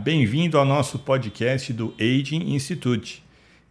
bem-vindo 0.00 0.56
ao 0.56 0.64
nosso 0.64 0.98
podcast 0.98 1.74
do 1.74 1.92
Aging 2.00 2.54
Institute. 2.54 3.22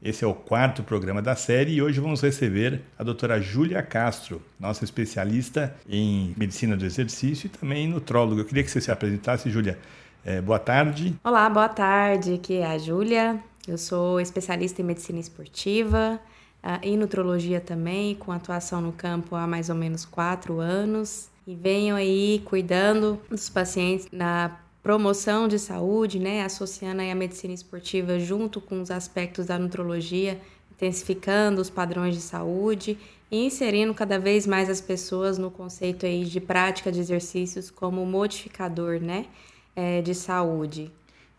Esse 0.01 0.23
é 0.23 0.27
o 0.27 0.33
quarto 0.33 0.83
programa 0.83 1.23
da 1.23 1.35
série 1.35 1.73
e 1.73 1.81
hoje 1.81 1.99
vamos 1.99 2.21
receber 2.21 2.81
a 2.99 3.03
doutora 3.03 3.41
Júlia 3.41 3.81
Castro, 3.81 4.39
nossa 4.59 4.83
especialista 4.83 5.75
em 5.89 6.35
medicina 6.37 6.77
do 6.77 6.85
exercício 6.85 7.47
e 7.47 7.49
também 7.49 7.87
nutróloga. 7.87 8.41
Eu 8.41 8.45
queria 8.45 8.63
que 8.63 8.69
você 8.69 8.79
se 8.79 8.91
apresentasse, 8.91 9.49
Júlia. 9.49 9.79
É, 10.23 10.39
boa 10.39 10.59
tarde. 10.59 11.15
Olá, 11.23 11.49
boa 11.49 11.67
tarde. 11.67 12.35
Aqui 12.35 12.57
é 12.57 12.67
a 12.67 12.77
Júlia. 12.77 13.39
Eu 13.67 13.79
sou 13.79 14.21
especialista 14.21 14.83
em 14.83 14.85
medicina 14.85 15.19
esportiva 15.19 16.19
uh, 16.63 16.85
e 16.85 16.95
nutrologia 16.95 17.59
também, 17.59 18.13
com 18.13 18.31
atuação 18.31 18.79
no 18.81 18.91
campo 18.91 19.35
há 19.35 19.47
mais 19.47 19.67
ou 19.67 19.75
menos 19.75 20.05
quatro 20.05 20.59
anos. 20.59 21.27
E 21.47 21.55
venho 21.55 21.95
aí 21.95 22.39
cuidando 22.45 23.19
dos 23.27 23.49
pacientes 23.49 24.07
na 24.11 24.59
promoção 24.89 25.47
de 25.47 25.59
saúde, 25.59 26.17
né, 26.17 26.43
associando 26.43 27.03
a 27.03 27.13
medicina 27.13 27.53
esportiva 27.53 28.17
junto 28.17 28.59
com 28.59 28.81
os 28.81 28.89
aspectos 28.89 29.45
da 29.45 29.59
nutrologia, 29.59 30.39
intensificando 30.71 31.61
os 31.61 31.69
padrões 31.69 32.15
de 32.15 32.21
saúde 32.21 32.97
e 33.29 33.45
inserindo 33.45 33.93
cada 33.93 34.17
vez 34.17 34.47
mais 34.47 34.67
as 34.67 34.81
pessoas 34.81 35.37
no 35.37 35.51
conceito 35.51 36.07
aí 36.07 36.25
de 36.25 36.39
prática 36.39 36.91
de 36.91 36.99
exercícios 36.99 37.69
como 37.69 38.03
modificador, 38.03 38.99
né, 38.99 39.27
é, 39.75 40.01
de 40.01 40.15
saúde. 40.15 40.91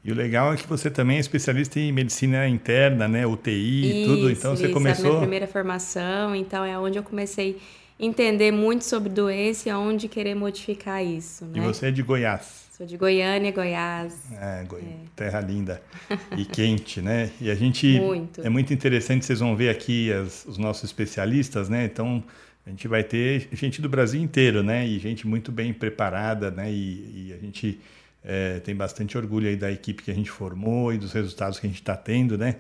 E 0.04 0.12
o 0.12 0.14
legal 0.14 0.54
é 0.54 0.56
que 0.56 0.68
você 0.68 0.88
também 0.88 1.16
é 1.16 1.20
especialista 1.20 1.80
em 1.80 1.90
medicina 1.90 2.46
interna, 2.46 3.08
né, 3.08 3.26
UTI 3.26 4.04
e 4.04 4.06
tudo, 4.06 4.30
então 4.30 4.54
você 4.54 4.66
isso, 4.66 4.72
começou... 4.72 5.06
É 5.06 5.08
a 5.08 5.10
minha 5.10 5.20
primeira 5.22 5.46
formação, 5.48 6.36
então 6.36 6.64
é 6.64 6.78
onde 6.78 7.00
eu 7.00 7.02
comecei 7.02 7.50
a 7.50 7.79
entender 8.00 8.50
muito 8.50 8.84
sobre 8.84 9.10
doença 9.10 9.68
e 9.68 9.70
aonde 9.70 10.08
querer 10.08 10.34
modificar 10.34 11.04
isso, 11.04 11.44
né? 11.44 11.58
E 11.58 11.60
você 11.60 11.86
é 11.86 11.90
de 11.90 12.02
Goiás. 12.02 12.70
Sou 12.72 12.86
de 12.86 12.96
Goiânia, 12.96 13.52
Goiás. 13.52 14.14
É, 14.32 14.64
Goi... 14.64 14.80
é. 14.80 14.96
terra 15.14 15.38
linda 15.40 15.82
e 16.36 16.46
quente, 16.46 17.02
né? 17.02 17.30
E 17.38 17.50
a 17.50 17.54
gente 17.54 18.00
muito. 18.00 18.40
é 18.40 18.48
muito 18.48 18.72
interessante, 18.72 19.26
vocês 19.26 19.40
vão 19.40 19.54
ver 19.54 19.68
aqui 19.68 20.10
as, 20.10 20.46
os 20.46 20.56
nossos 20.56 20.84
especialistas, 20.84 21.68
né? 21.68 21.84
Então 21.84 22.24
a 22.66 22.70
gente 22.70 22.88
vai 22.88 23.04
ter 23.04 23.48
gente 23.52 23.82
do 23.82 23.88
Brasil 23.88 24.20
inteiro, 24.22 24.62
né? 24.62 24.86
E 24.86 24.98
gente 24.98 25.26
muito 25.26 25.52
bem 25.52 25.74
preparada, 25.74 26.50
né? 26.50 26.72
E, 26.72 27.28
e 27.28 27.34
a 27.34 27.36
gente 27.36 27.78
é, 28.24 28.60
tem 28.60 28.74
bastante 28.74 29.18
orgulho 29.18 29.46
aí 29.46 29.56
da 29.56 29.70
equipe 29.70 30.02
que 30.02 30.10
a 30.10 30.14
gente 30.14 30.30
formou 30.30 30.90
e 30.90 30.96
dos 30.96 31.12
resultados 31.12 31.58
que 31.58 31.66
a 31.66 31.68
gente 31.68 31.80
está 31.80 31.96
tendo, 31.96 32.38
né? 32.38 32.56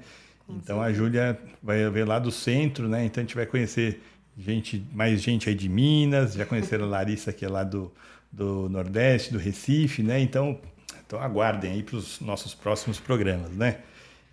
Então 0.48 0.82
a 0.82 0.92
Júlia 0.92 1.38
vai 1.62 1.88
ver 1.88 2.06
lá 2.06 2.18
do 2.18 2.30
centro, 2.30 2.88
né? 2.88 3.04
Então 3.06 3.22
a 3.22 3.24
gente 3.24 3.34
vai 3.34 3.46
conhecer 3.46 4.02
gente, 4.40 4.84
mais 4.92 5.20
gente 5.22 5.48
aí 5.48 5.54
de 5.54 5.68
Minas, 5.68 6.34
já 6.34 6.44
conheceram 6.46 6.86
a 6.86 6.88
Larissa 6.88 7.32
que 7.32 7.44
é 7.44 7.48
lá 7.48 7.62
do 7.62 7.92
do 8.32 8.68
Nordeste, 8.68 9.32
do 9.32 9.38
Recife, 9.38 10.02
né? 10.02 10.20
Então, 10.20 10.58
então 11.04 11.20
aguardem 11.20 11.72
aí 11.72 11.82
para 11.82 11.96
os 11.96 12.20
nossos 12.20 12.54
próximos 12.54 13.00
programas, 13.00 13.50
né? 13.50 13.78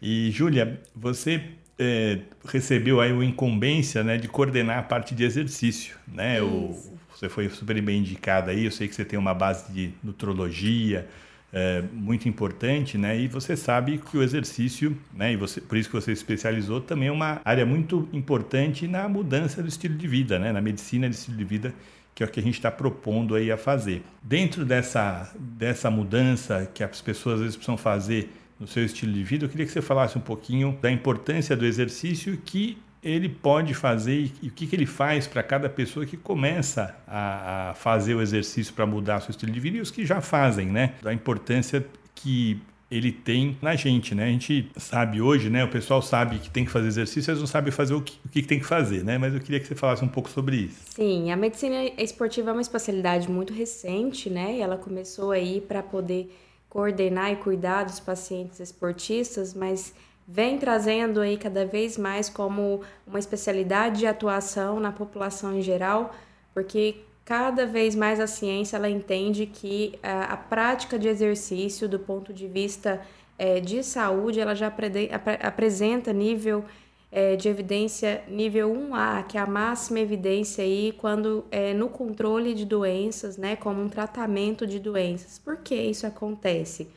E 0.01 0.29
Júlia, 0.31 0.79
você 0.95 1.43
é, 1.79 2.19
recebeu 2.45 3.01
aí 3.01 3.11
a 3.11 3.23
incumbência, 3.23 4.03
né, 4.03 4.17
de 4.17 4.27
coordenar 4.27 4.79
a 4.79 4.83
parte 4.83 5.15
de 5.15 5.23
exercício, 5.23 5.95
né? 6.07 6.41
O, 6.41 6.77
você 7.09 7.27
foi 7.27 7.49
super 7.49 7.81
bem 7.81 7.99
indicada 7.99 8.51
aí. 8.51 8.65
Eu 8.65 8.71
sei 8.71 8.87
que 8.87 8.93
você 8.93 9.03
tem 9.03 9.17
uma 9.17 9.33
base 9.33 9.71
de 9.73 9.91
nutrologia 10.03 11.07
é, 11.51 11.83
muito 11.93 12.27
importante, 12.27 12.97
né? 12.97 13.19
E 13.19 13.27
você 13.27 13.55
sabe 13.55 13.97
que 13.97 14.17
o 14.17 14.23
exercício, 14.23 14.97
né? 15.13 15.33
E 15.33 15.35
você, 15.35 15.61
por 15.61 15.77
isso 15.77 15.89
que 15.89 15.95
você 15.95 16.11
especializou, 16.11 16.81
também 16.81 17.07
é 17.07 17.11
uma 17.11 17.41
área 17.45 17.65
muito 17.65 18.07
importante 18.11 18.87
na 18.87 19.07
mudança 19.07 19.61
do 19.61 19.67
estilo 19.67 19.95
de 19.95 20.07
vida, 20.07 20.37
né? 20.37 20.51
Na 20.51 20.61
medicina 20.61 21.09
de 21.09 21.15
estilo 21.15 21.37
de 21.37 21.45
vida 21.45 21.73
que 22.17 22.23
é 22.23 22.25
o 22.25 22.29
que 22.29 22.39
a 22.39 22.43
gente 22.43 22.55
está 22.55 22.71
propondo 22.71 23.35
aí 23.35 23.51
a 23.51 23.57
fazer. 23.57 24.01
Dentro 24.23 24.65
dessa, 24.65 25.31
dessa 25.37 25.91
mudança 25.91 26.67
que 26.73 26.83
as 26.83 26.99
pessoas 26.99 27.35
às 27.35 27.41
vezes 27.41 27.55
precisam 27.55 27.77
fazer 27.77 28.31
no 28.59 28.65
seu 28.65 28.83
estilo 28.83 29.13
de 29.13 29.23
vida, 29.23 29.45
eu 29.45 29.49
queria 29.49 29.67
que 29.67 29.71
você 29.71 29.83
falasse 29.83 30.17
um 30.17 30.21
pouquinho 30.21 30.75
da 30.81 30.89
importância 30.89 31.55
do 31.55 31.63
exercício 31.63 32.35
que 32.43 32.75
ele 33.11 33.29
pode 33.29 33.73
fazer 33.73 34.31
e 34.41 34.47
o 34.47 34.51
que, 34.51 34.67
que 34.67 34.75
ele 34.75 34.85
faz 34.85 35.27
para 35.27 35.41
cada 35.41 35.69
pessoa 35.69 36.05
que 36.05 36.17
começa 36.17 36.95
a, 37.07 37.69
a 37.69 37.73
fazer 37.73 38.15
o 38.15 38.21
exercício 38.21 38.73
para 38.73 38.85
mudar 38.85 39.21
seu 39.21 39.31
estilo 39.31 39.51
de 39.51 39.59
vida 39.59 39.77
e 39.77 39.81
os 39.81 39.89
que 39.89 40.05
já 40.05 40.19
fazem, 40.19 40.67
né? 40.67 40.93
Da 41.01 41.13
importância 41.13 41.85
que 42.13 42.59
ele 42.89 43.11
tem 43.11 43.57
na 43.61 43.75
gente, 43.75 44.15
né? 44.15 44.25
A 44.25 44.29
gente 44.29 44.71
sabe 44.77 45.21
hoje, 45.21 45.49
né? 45.49 45.63
O 45.63 45.69
pessoal 45.69 46.01
sabe 46.01 46.39
que 46.39 46.49
tem 46.49 46.65
que 46.65 46.71
fazer 46.71 46.87
exercício, 46.87 47.31
mas 47.31 47.39
não 47.39 47.47
sabe 47.47 47.71
fazer 47.71 47.93
o 47.93 48.01
que, 48.01 48.17
o 48.25 48.29
que 48.29 48.41
tem 48.41 48.59
que 48.59 48.65
fazer, 48.65 49.03
né? 49.03 49.17
Mas 49.17 49.33
eu 49.33 49.39
queria 49.39 49.59
que 49.59 49.67
você 49.67 49.75
falasse 49.75 50.03
um 50.03 50.07
pouco 50.07 50.29
sobre 50.29 50.55
isso. 50.57 50.77
Sim, 50.89 51.31
a 51.31 51.35
medicina 51.35 51.85
esportiva 51.97 52.49
é 52.49 52.53
uma 52.53 52.61
especialidade 52.61 53.29
muito 53.29 53.53
recente, 53.53 54.29
né? 54.29 54.55
E 54.55 54.61
ela 54.61 54.77
começou 54.77 55.31
aí 55.31 55.61
para 55.61 55.83
poder 55.83 56.33
coordenar 56.69 57.31
e 57.31 57.37
cuidar 57.37 57.83
dos 57.83 57.99
pacientes 57.99 58.59
esportistas, 58.59 59.53
mas 59.53 59.93
vem 60.27 60.57
trazendo 60.57 61.21
aí 61.21 61.37
cada 61.37 61.65
vez 61.65 61.97
mais 61.97 62.29
como 62.29 62.81
uma 63.05 63.17
especialidade 63.17 63.99
de 63.99 64.07
atuação 64.07 64.79
na 64.79 64.91
população 64.91 65.57
em 65.57 65.61
geral, 65.61 66.13
porque 66.53 66.97
cada 67.23 67.65
vez 67.65 67.95
mais 67.95 68.19
a 68.19 68.27
ciência 68.27 68.75
ela 68.75 68.89
entende 68.89 69.45
que 69.45 69.97
a, 70.03 70.33
a 70.33 70.37
prática 70.37 70.99
de 70.99 71.07
exercício 71.07 71.87
do 71.87 71.99
ponto 71.99 72.33
de 72.33 72.47
vista 72.47 73.01
é, 73.37 73.59
de 73.59 73.83
saúde 73.83 74.39
ela 74.39 74.53
já 74.53 74.67
apre, 74.67 75.09
apresenta 75.41 76.11
nível 76.11 76.65
é, 77.09 77.35
de 77.37 77.47
evidência 77.47 78.23
nível 78.27 78.69
1A, 78.69 79.25
que 79.27 79.37
é 79.37 79.41
a 79.41 79.45
máxima 79.45 79.99
evidência 79.99 80.63
aí 80.63 80.93
quando 80.97 81.45
é, 81.49 81.73
no 81.73 81.87
controle 81.87 82.53
de 82.53 82.65
doenças, 82.65 83.37
né, 83.37 83.55
como 83.55 83.81
um 83.81 83.87
tratamento 83.87 84.67
de 84.67 84.77
doenças. 84.79 85.39
Por 85.39 85.57
que 85.57 85.75
isso 85.75 86.05
acontece? 86.05 86.89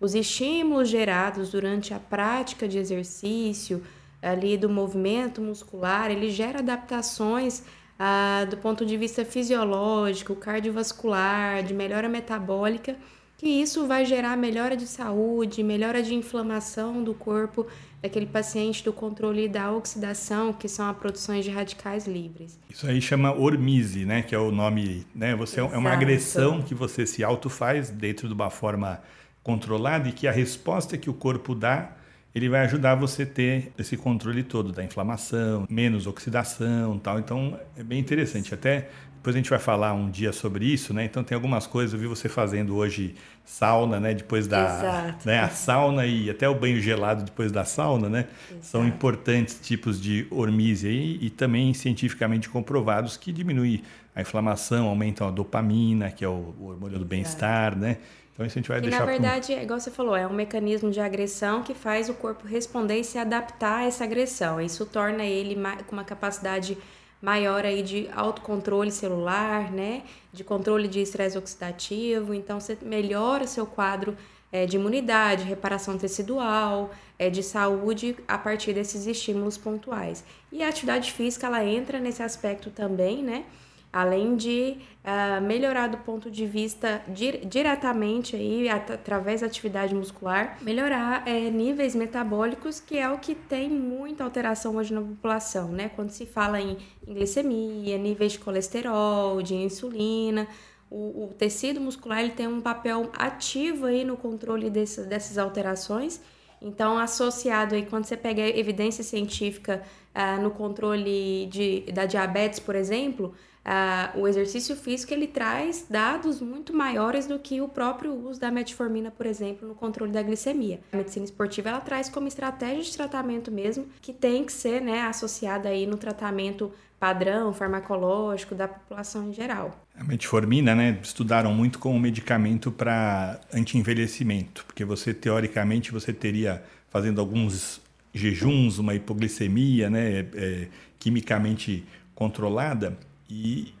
Os 0.00 0.14
estímulos 0.14 0.88
gerados 0.88 1.50
durante 1.50 1.92
a 1.92 1.98
prática 1.98 2.66
de 2.66 2.78
exercício 2.78 3.82
ali 4.22 4.56
do 4.56 4.68
movimento 4.68 5.42
muscular, 5.42 6.10
ele 6.10 6.30
gera 6.30 6.60
adaptações 6.60 7.62
ah, 7.98 8.46
do 8.48 8.56
ponto 8.56 8.86
de 8.86 8.96
vista 8.96 9.26
fisiológico, 9.26 10.34
cardiovascular, 10.34 11.62
de 11.62 11.74
melhora 11.74 12.08
metabólica, 12.08 12.96
que 13.36 13.46
isso 13.46 13.86
vai 13.86 14.06
gerar 14.06 14.36
melhora 14.36 14.74
de 14.74 14.86
saúde, 14.86 15.62
melhora 15.62 16.02
de 16.02 16.14
inflamação 16.14 17.04
do 17.04 17.12
corpo 17.12 17.66
daquele 18.02 18.26
paciente, 18.26 18.82
do 18.82 18.92
controle 18.92 19.48
da 19.48 19.70
oxidação, 19.70 20.52
que 20.52 20.68
são 20.68 20.88
as 20.88 20.96
produções 20.96 21.44
de 21.44 21.50
radicais 21.50 22.06
livres. 22.06 22.58
Isso 22.70 22.86
aí 22.86 23.00
chama 23.00 23.34
hormise, 23.34 24.06
né? 24.06 24.22
Que 24.22 24.34
é 24.34 24.38
o 24.38 24.50
nome, 24.50 25.06
né? 25.14 25.34
Você 25.36 25.60
Exato. 25.60 25.74
é 25.74 25.78
uma 25.78 25.90
agressão 25.90 26.62
que 26.62 26.74
você 26.74 27.06
se 27.06 27.22
auto 27.22 27.50
faz 27.50 27.90
dentro 27.90 28.28
de 28.28 28.34
uma 28.34 28.48
forma 28.50 29.02
controlada 29.42 30.08
e 30.08 30.12
que 30.12 30.26
a 30.26 30.32
resposta 30.32 30.96
que 30.96 31.08
o 31.08 31.14
corpo 31.14 31.54
dá 31.54 31.92
ele 32.34 32.48
vai 32.48 32.60
ajudar 32.60 32.94
você 32.94 33.24
a 33.24 33.26
ter 33.26 33.72
esse 33.76 33.96
controle 33.96 34.42
todo 34.42 34.70
da 34.72 34.84
inflamação, 34.84 35.66
menos 35.68 36.06
oxidação 36.06 36.98
tal. 36.98 37.18
Então 37.18 37.58
é 37.76 37.82
bem 37.82 37.98
interessante. 37.98 38.54
Até 38.54 38.88
depois 39.16 39.36
a 39.36 39.38
gente 39.38 39.50
vai 39.50 39.58
falar 39.58 39.92
um 39.92 40.08
dia 40.10 40.32
sobre 40.32 40.64
isso, 40.64 40.94
né? 40.94 41.04
Então 41.04 41.22
tem 41.22 41.34
algumas 41.34 41.66
coisas, 41.66 41.92
eu 41.92 41.98
vi 41.98 42.06
você 42.06 42.26
fazendo 42.26 42.74
hoje 42.76 43.14
sauna, 43.44 44.00
né? 44.00 44.14
Depois 44.14 44.46
da 44.46 45.14
né? 45.26 45.40
a 45.40 45.48
sauna 45.50 46.06
e 46.06 46.30
até 46.30 46.48
o 46.48 46.54
banho 46.54 46.80
gelado 46.80 47.24
depois 47.24 47.52
da 47.52 47.64
sauna, 47.64 48.08
né? 48.08 48.26
Exato. 48.50 48.66
São 48.66 48.86
importantes 48.86 49.58
tipos 49.60 50.00
de 50.00 50.26
hormise 50.30 50.88
aí, 50.88 51.18
e 51.20 51.28
também 51.28 51.74
cientificamente 51.74 52.48
comprovados 52.48 53.18
que 53.18 53.30
diminui 53.30 53.82
a 54.14 54.22
inflamação, 54.22 54.86
aumentam 54.86 55.28
a 55.28 55.30
dopamina, 55.30 56.10
que 56.10 56.24
é 56.24 56.28
o, 56.28 56.54
o 56.58 56.68
hormônio 56.68 56.98
do 56.98 57.04
bem-estar, 57.04 57.76
né? 57.76 57.98
Então 58.40 58.46
isso 58.46 58.58
a 58.58 58.62
gente 58.62 58.68
vai 58.68 58.78
e 58.78 58.80
deixar. 58.80 59.00
Na 59.00 59.04
verdade, 59.04 59.52
pro... 59.52 59.62
igual 59.62 59.78
você 59.78 59.90
falou, 59.90 60.16
é 60.16 60.26
um 60.26 60.32
mecanismo 60.32 60.90
de 60.90 60.98
agressão 60.98 61.62
que 61.62 61.74
faz 61.74 62.08
o 62.08 62.14
corpo 62.14 62.46
responder 62.46 62.98
e 62.98 63.04
se 63.04 63.18
adaptar 63.18 63.80
a 63.80 63.84
essa 63.84 64.04
agressão. 64.04 64.58
Isso 64.58 64.86
torna 64.86 65.24
ele 65.24 65.54
com 65.86 65.92
uma 65.92 66.04
capacidade 66.04 66.78
maior 67.20 67.66
aí 67.66 67.82
de 67.82 68.08
autocontrole 68.14 68.90
celular, 68.90 69.70
né? 69.70 70.04
De 70.32 70.42
controle 70.42 70.88
de 70.88 71.02
estresse 71.02 71.36
oxidativo. 71.36 72.32
Então 72.32 72.58
você 72.58 72.78
melhora 72.80 73.46
seu 73.46 73.66
quadro 73.66 74.16
é, 74.50 74.64
de 74.64 74.76
imunidade, 74.76 75.44
reparação 75.44 75.98
tecidual, 75.98 76.92
é, 77.18 77.28
de 77.28 77.42
saúde 77.42 78.16
a 78.26 78.38
partir 78.38 78.72
desses 78.72 79.06
estímulos 79.06 79.58
pontuais. 79.58 80.24
E 80.50 80.62
a 80.62 80.68
atividade 80.70 81.12
física 81.12 81.46
ela 81.46 81.62
entra 81.62 82.00
nesse 82.00 82.22
aspecto 82.22 82.70
também, 82.70 83.22
né? 83.22 83.44
Além 83.92 84.36
de 84.36 84.76
uh, 85.04 85.42
melhorar 85.42 85.88
do 85.88 85.98
ponto 85.98 86.30
de 86.30 86.46
vista 86.46 87.02
dir 87.08 87.44
diretamente 87.44 88.36
aí 88.36 88.68
at 88.68 88.90
através 88.90 89.40
da 89.40 89.48
atividade 89.48 89.94
muscular, 89.94 90.58
melhorar 90.62 91.26
é, 91.26 91.50
níveis 91.50 91.94
metabólicos, 91.94 92.78
que 92.78 92.96
é 92.98 93.10
o 93.10 93.18
que 93.18 93.34
tem 93.34 93.68
muita 93.68 94.22
alteração 94.22 94.76
hoje 94.76 94.94
na 94.94 95.00
população, 95.00 95.68
né? 95.68 95.90
Quando 95.96 96.10
se 96.10 96.24
fala 96.24 96.60
em, 96.60 96.76
em 97.06 97.14
glicemia, 97.14 97.98
níveis 97.98 98.32
de 98.32 98.38
colesterol, 98.38 99.42
de 99.42 99.54
insulina, 99.54 100.46
o, 100.88 101.24
o, 101.24 101.34
tecido 101.38 101.80
muscular 101.80 102.20
ele 102.20 102.32
tem 102.32 102.48
um 102.48 102.60
papel 102.60 103.10
ativo 103.16 103.86
aí 103.86 104.04
no 104.04 104.16
controle 104.16 104.68
dessas, 104.70 105.06
dessas 105.06 105.38
alterações. 105.38 106.20
Então, 106.60 106.98
associado 106.98 107.74
aí, 107.74 107.86
quando 107.86 108.04
você 108.04 108.16
pega 108.16 108.42
evidência 108.42 109.02
científica 109.02 109.82
uh, 110.14 110.42
no 110.42 110.50
controle 110.50 111.46
de, 111.46 111.82
da 111.92 112.04
diabetes, 112.04 112.58
por 112.58 112.74
exemplo, 112.74 113.34
ah, 113.64 114.10
o 114.14 114.26
exercício 114.26 114.74
físico 114.74 115.12
ele 115.12 115.26
traz 115.26 115.86
dados 115.88 116.40
muito 116.40 116.74
maiores 116.74 117.26
do 117.26 117.38
que 117.38 117.60
o 117.60 117.68
próprio 117.68 118.12
uso 118.12 118.40
da 118.40 118.50
metformina, 118.50 119.10
por 119.10 119.26
exemplo, 119.26 119.68
no 119.68 119.74
controle 119.74 120.12
da 120.12 120.22
glicemia. 120.22 120.80
A 120.92 120.96
medicina 120.96 121.24
esportiva 121.24 121.68
ela 121.68 121.80
traz 121.80 122.08
como 122.08 122.26
estratégia 122.26 122.82
de 122.82 122.96
tratamento 122.96 123.50
mesmo 123.50 123.86
que 124.00 124.12
tem 124.12 124.44
que 124.44 124.52
ser 124.52 124.80
né, 124.80 125.02
associada 125.02 125.68
aí 125.68 125.86
no 125.86 125.96
tratamento 125.96 126.72
padrão 126.98 127.52
farmacológico 127.52 128.54
da 128.54 128.68
população 128.68 129.28
em 129.28 129.32
geral. 129.32 129.86
A 129.94 130.04
metformina, 130.04 130.74
né, 130.74 130.98
estudaram 131.02 131.54
muito 131.54 131.78
como 131.78 131.98
medicamento 131.98 132.70
para 132.70 133.40
anti-envelhecimento, 133.52 134.64
porque 134.66 134.84
você 134.84 135.14
teoricamente 135.14 135.92
você 135.92 136.12
teria 136.12 136.62
fazendo 136.90 137.20
alguns 137.20 137.80
jejuns, 138.12 138.78
uma 138.78 138.94
hipoglicemia, 138.94 139.88
né, 139.88 140.26
é, 140.34 140.68
quimicamente 140.98 141.86
controlada 142.14 142.98
e, 143.30 143.74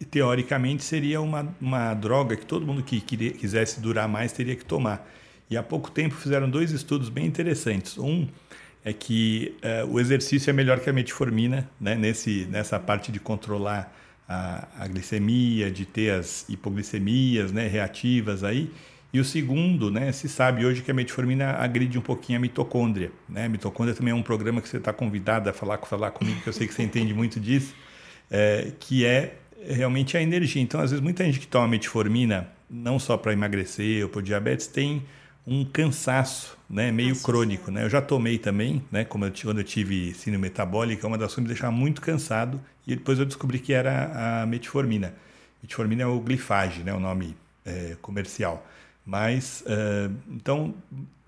e, 0.00 0.04
teoricamente 0.04 0.82
seria 0.82 1.20
uma, 1.20 1.54
uma 1.60 1.94
droga 1.94 2.36
que 2.36 2.46
todo 2.46 2.66
mundo 2.66 2.82
que 2.82 3.00
queria, 3.00 3.30
quisesse 3.30 3.80
durar 3.80 4.08
mais 4.08 4.32
teria 4.32 4.56
que 4.56 4.64
tomar. 4.64 5.08
E 5.48 5.56
há 5.56 5.62
pouco 5.62 5.90
tempo 5.90 6.14
fizeram 6.14 6.48
dois 6.48 6.70
estudos 6.70 7.08
bem 7.08 7.26
interessantes. 7.26 7.98
Um 7.98 8.28
é 8.84 8.92
que 8.92 9.54
uh, 9.62 9.92
o 9.92 10.00
exercício 10.00 10.48
é 10.48 10.52
melhor 10.52 10.80
que 10.80 10.88
a 10.88 10.92
metformina, 10.92 11.68
né? 11.80 11.94
Nesse, 11.94 12.46
nessa 12.50 12.78
parte 12.78 13.12
de 13.12 13.20
controlar 13.20 13.92
a, 14.28 14.68
a, 14.78 14.86
glicemia, 14.86 15.70
de 15.70 15.84
ter 15.84 16.12
as 16.12 16.48
hipoglicemias 16.48 17.52
né? 17.52 17.66
reativas 17.66 18.44
aí. 18.44 18.70
E 19.12 19.18
o 19.18 19.24
segundo, 19.24 19.90
né, 19.90 20.12
se 20.12 20.28
sabe 20.28 20.64
hoje 20.64 20.82
que 20.82 20.90
a 20.92 20.94
metformina 20.94 21.50
agride 21.54 21.98
um 21.98 22.00
pouquinho 22.00 22.38
a 22.38 22.40
mitocôndria. 22.40 23.10
Né? 23.28 23.46
A 23.46 23.48
mitocôndria 23.48 23.92
também 23.92 24.12
é 24.12 24.14
um 24.14 24.22
programa 24.22 24.60
que 24.60 24.68
você 24.68 24.76
está 24.76 24.92
convidado 24.92 25.50
a 25.50 25.52
falar, 25.52 25.78
falar 25.78 26.12
comigo, 26.12 26.40
que 26.40 26.48
eu 26.48 26.52
sei 26.52 26.68
que 26.68 26.72
você 26.72 26.84
entende 26.84 27.12
muito 27.12 27.40
disso, 27.40 27.74
é, 28.30 28.72
que 28.78 29.04
é 29.04 29.34
realmente 29.66 30.16
a 30.16 30.22
energia. 30.22 30.62
Então, 30.62 30.80
às 30.80 30.90
vezes, 30.90 31.02
muita 31.02 31.24
gente 31.24 31.40
que 31.40 31.46
toma 31.46 31.68
metformina, 31.68 32.48
não 32.68 32.98
só 32.98 33.16
para 33.16 33.32
emagrecer 33.32 34.04
ou 34.04 34.08
por 34.08 34.22
diabetes, 34.22 34.66
tem 34.66 35.02
um 35.46 35.64
cansaço 35.64 36.56
né, 36.68 36.92
meio 36.92 37.10
Nossa, 37.10 37.24
crônico. 37.24 37.70
Né? 37.70 37.84
Eu 37.84 37.90
já 37.90 38.00
tomei 38.00 38.38
também, 38.38 38.84
né, 38.90 39.04
como 39.04 39.24
eu, 39.24 39.32
quando 39.42 39.58
eu 39.58 39.64
tive 39.64 40.14
síndrome 40.14 40.48
metabólica, 40.48 41.06
uma 41.06 41.18
das 41.18 41.34
coisas 41.34 41.42
me 41.42 41.48
deixava 41.48 41.72
muito 41.72 42.00
cansado 42.00 42.60
e 42.86 42.94
depois 42.94 43.18
eu 43.18 43.26
descobri 43.26 43.58
que 43.58 43.72
era 43.72 44.42
a 44.42 44.46
metformina. 44.46 45.12
Metformina 45.62 46.04
é 46.04 46.06
o 46.06 46.20
glifage, 46.20 46.82
né, 46.82 46.94
o 46.94 47.00
nome 47.00 47.36
é, 47.64 47.96
comercial. 48.00 48.66
Mas, 49.04 49.64
uh, 49.66 50.14
então, 50.30 50.74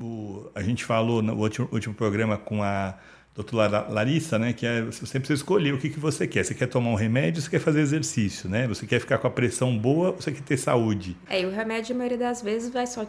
o, 0.01 0.49
a 0.55 0.63
gente 0.63 0.85
falou 0.85 1.23
no 1.23 1.35
último, 1.35 1.69
último 1.73 1.95
programa 1.95 2.37
com 2.37 2.63
a 2.63 2.95
doutora 3.35 3.87
Larissa, 3.89 4.39
né, 4.39 4.53
que 4.53 4.67
é, 4.67 4.83
você 4.83 5.19
precisa 5.19 5.41
escolher 5.41 5.73
o 5.73 5.79
que, 5.79 5.89
que 5.89 5.99
você 5.99 6.27
quer. 6.27 6.45
Você 6.45 6.55
quer 6.55 6.67
tomar 6.67 6.91
um 6.91 6.95
remédio, 6.95 7.41
você 7.41 7.49
quer 7.49 7.61
fazer 7.61 7.81
exercício, 7.81 8.49
né? 8.49 8.69
Você 8.69 8.87
quer 8.87 9.01
ficar 9.01 9.19
com 9.19 9.27
a 9.27 9.31
pressão 9.31 9.77
boa, 9.77 10.13
você 10.13 10.31
quer 10.33 10.43
ter 10.43 10.57
saúde. 10.57 11.17
É, 11.29 11.41
e 11.41 11.47
o 11.47 11.51
remédio, 11.51 11.95
a 11.95 11.99
maioria 11.99 12.19
das 12.19 12.43
vezes, 12.43 12.71
vai 12.71 12.87
só, 12.87 13.07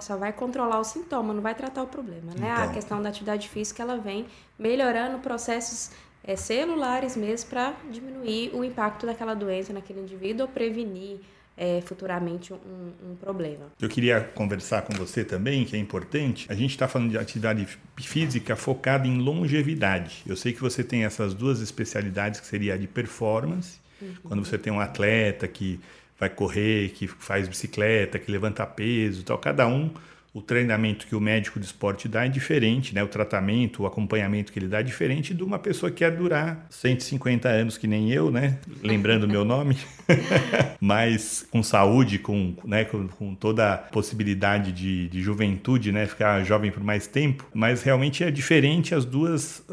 só 0.00 0.16
vai 0.16 0.32
controlar 0.32 0.80
o 0.80 0.84
sintoma, 0.84 1.34
não 1.34 1.42
vai 1.42 1.54
tratar 1.54 1.82
o 1.82 1.86
problema, 1.86 2.32
né? 2.38 2.50
Então. 2.52 2.64
A 2.64 2.68
questão 2.68 3.02
da 3.02 3.10
atividade 3.10 3.48
física, 3.48 3.82
ela 3.82 3.98
vem 3.98 4.26
melhorando 4.58 5.18
processos 5.18 5.90
é, 6.24 6.34
celulares 6.36 7.16
mesmo 7.16 7.50
para 7.50 7.74
diminuir 7.90 8.50
o 8.54 8.64
impacto 8.64 9.06
daquela 9.06 9.34
doença 9.34 9.72
naquele 9.72 10.00
indivíduo 10.00 10.46
ou 10.46 10.52
prevenir 10.52 11.20
é, 11.56 11.80
futuramente 11.80 12.52
um, 12.52 12.92
um, 13.02 13.16
problema. 13.16 13.66
Eu 13.80 13.88
queria 13.88 14.20
conversar 14.20 14.82
com 14.82 14.92
você 14.92 15.24
também, 15.24 15.64
que 15.64 15.74
é 15.74 15.78
importante. 15.78 16.46
A 16.50 16.54
gente 16.54 16.70
está 16.70 16.86
falando 16.86 17.10
de 17.10 17.18
atividade 17.18 17.66
física 17.96 18.54
focada 18.54 19.08
em 19.08 19.18
longevidade. 19.18 20.22
Eu 20.26 20.36
sei 20.36 20.52
que 20.52 20.60
você 20.60 20.84
tem 20.84 21.04
essas 21.04 21.32
duas 21.32 21.60
especialidades, 21.60 22.40
que 22.40 22.46
seria 22.46 22.74
a 22.74 22.76
de 22.76 22.86
performance, 22.86 23.78
uhum. 24.02 24.14
quando 24.24 24.44
você 24.44 24.58
tem 24.58 24.72
um 24.72 24.80
atleta 24.80 25.48
que 25.48 25.80
vai 26.18 26.28
correr, 26.28 26.90
que 26.90 27.06
faz 27.06 27.48
bicicleta, 27.48 28.18
que 28.18 28.30
levanta 28.30 28.66
peso, 28.66 29.22
tal. 29.22 29.38
Cada 29.38 29.66
um 29.66 29.90
o 30.36 30.42
treinamento 30.42 31.06
que 31.06 31.16
o 31.16 31.20
médico 31.20 31.58
de 31.58 31.64
esporte 31.64 32.06
dá 32.06 32.26
é 32.26 32.28
diferente, 32.28 32.94
né? 32.94 33.02
O 33.02 33.08
tratamento, 33.08 33.84
o 33.84 33.86
acompanhamento 33.86 34.52
que 34.52 34.58
ele 34.58 34.68
dá 34.68 34.80
é 34.80 34.82
diferente 34.82 35.32
de 35.32 35.42
uma 35.42 35.58
pessoa 35.58 35.90
que 35.90 35.96
quer 35.96 36.14
durar 36.14 36.66
150 36.68 37.48
anos, 37.48 37.78
que 37.78 37.86
nem 37.86 38.12
eu, 38.12 38.30
né? 38.30 38.58
Lembrando 38.82 39.22
o 39.24 39.28
meu 39.28 39.46
nome, 39.46 39.78
mas 40.78 41.46
com 41.50 41.62
saúde, 41.62 42.18
com, 42.18 42.54
né? 42.66 42.84
com, 42.84 43.08
com 43.08 43.34
toda 43.34 43.72
a 43.72 43.78
possibilidade 43.78 44.72
de, 44.72 45.08
de, 45.08 45.22
juventude, 45.22 45.90
né? 45.90 46.04
Ficar 46.04 46.44
jovem 46.44 46.70
por 46.70 46.84
mais 46.84 47.06
tempo. 47.06 47.46
Mas 47.54 47.82
realmente 47.82 48.22
é 48.22 48.30
diferente 48.30 48.94
as 48.94 49.06
duas, 49.06 49.64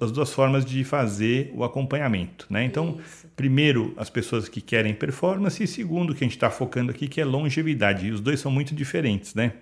as 0.00 0.10
duas 0.10 0.32
formas 0.32 0.64
de 0.64 0.82
fazer 0.82 1.52
o 1.54 1.62
acompanhamento, 1.62 2.44
né? 2.50 2.64
Então, 2.64 2.98
Isso. 2.98 3.28
primeiro, 3.36 3.94
as 3.96 4.10
pessoas 4.10 4.48
que 4.48 4.60
querem 4.60 4.94
performance 4.94 5.62
e 5.62 5.66
segundo, 5.68 6.12
que 6.12 6.24
a 6.24 6.26
gente 6.26 6.36
está 6.36 6.50
focando 6.50 6.90
aqui, 6.90 7.06
que 7.06 7.20
é 7.20 7.24
longevidade. 7.24 8.08
E 8.08 8.10
os 8.10 8.20
dois 8.20 8.40
são 8.40 8.50
muito 8.50 8.74
diferentes, 8.74 9.32
né? 9.32 9.52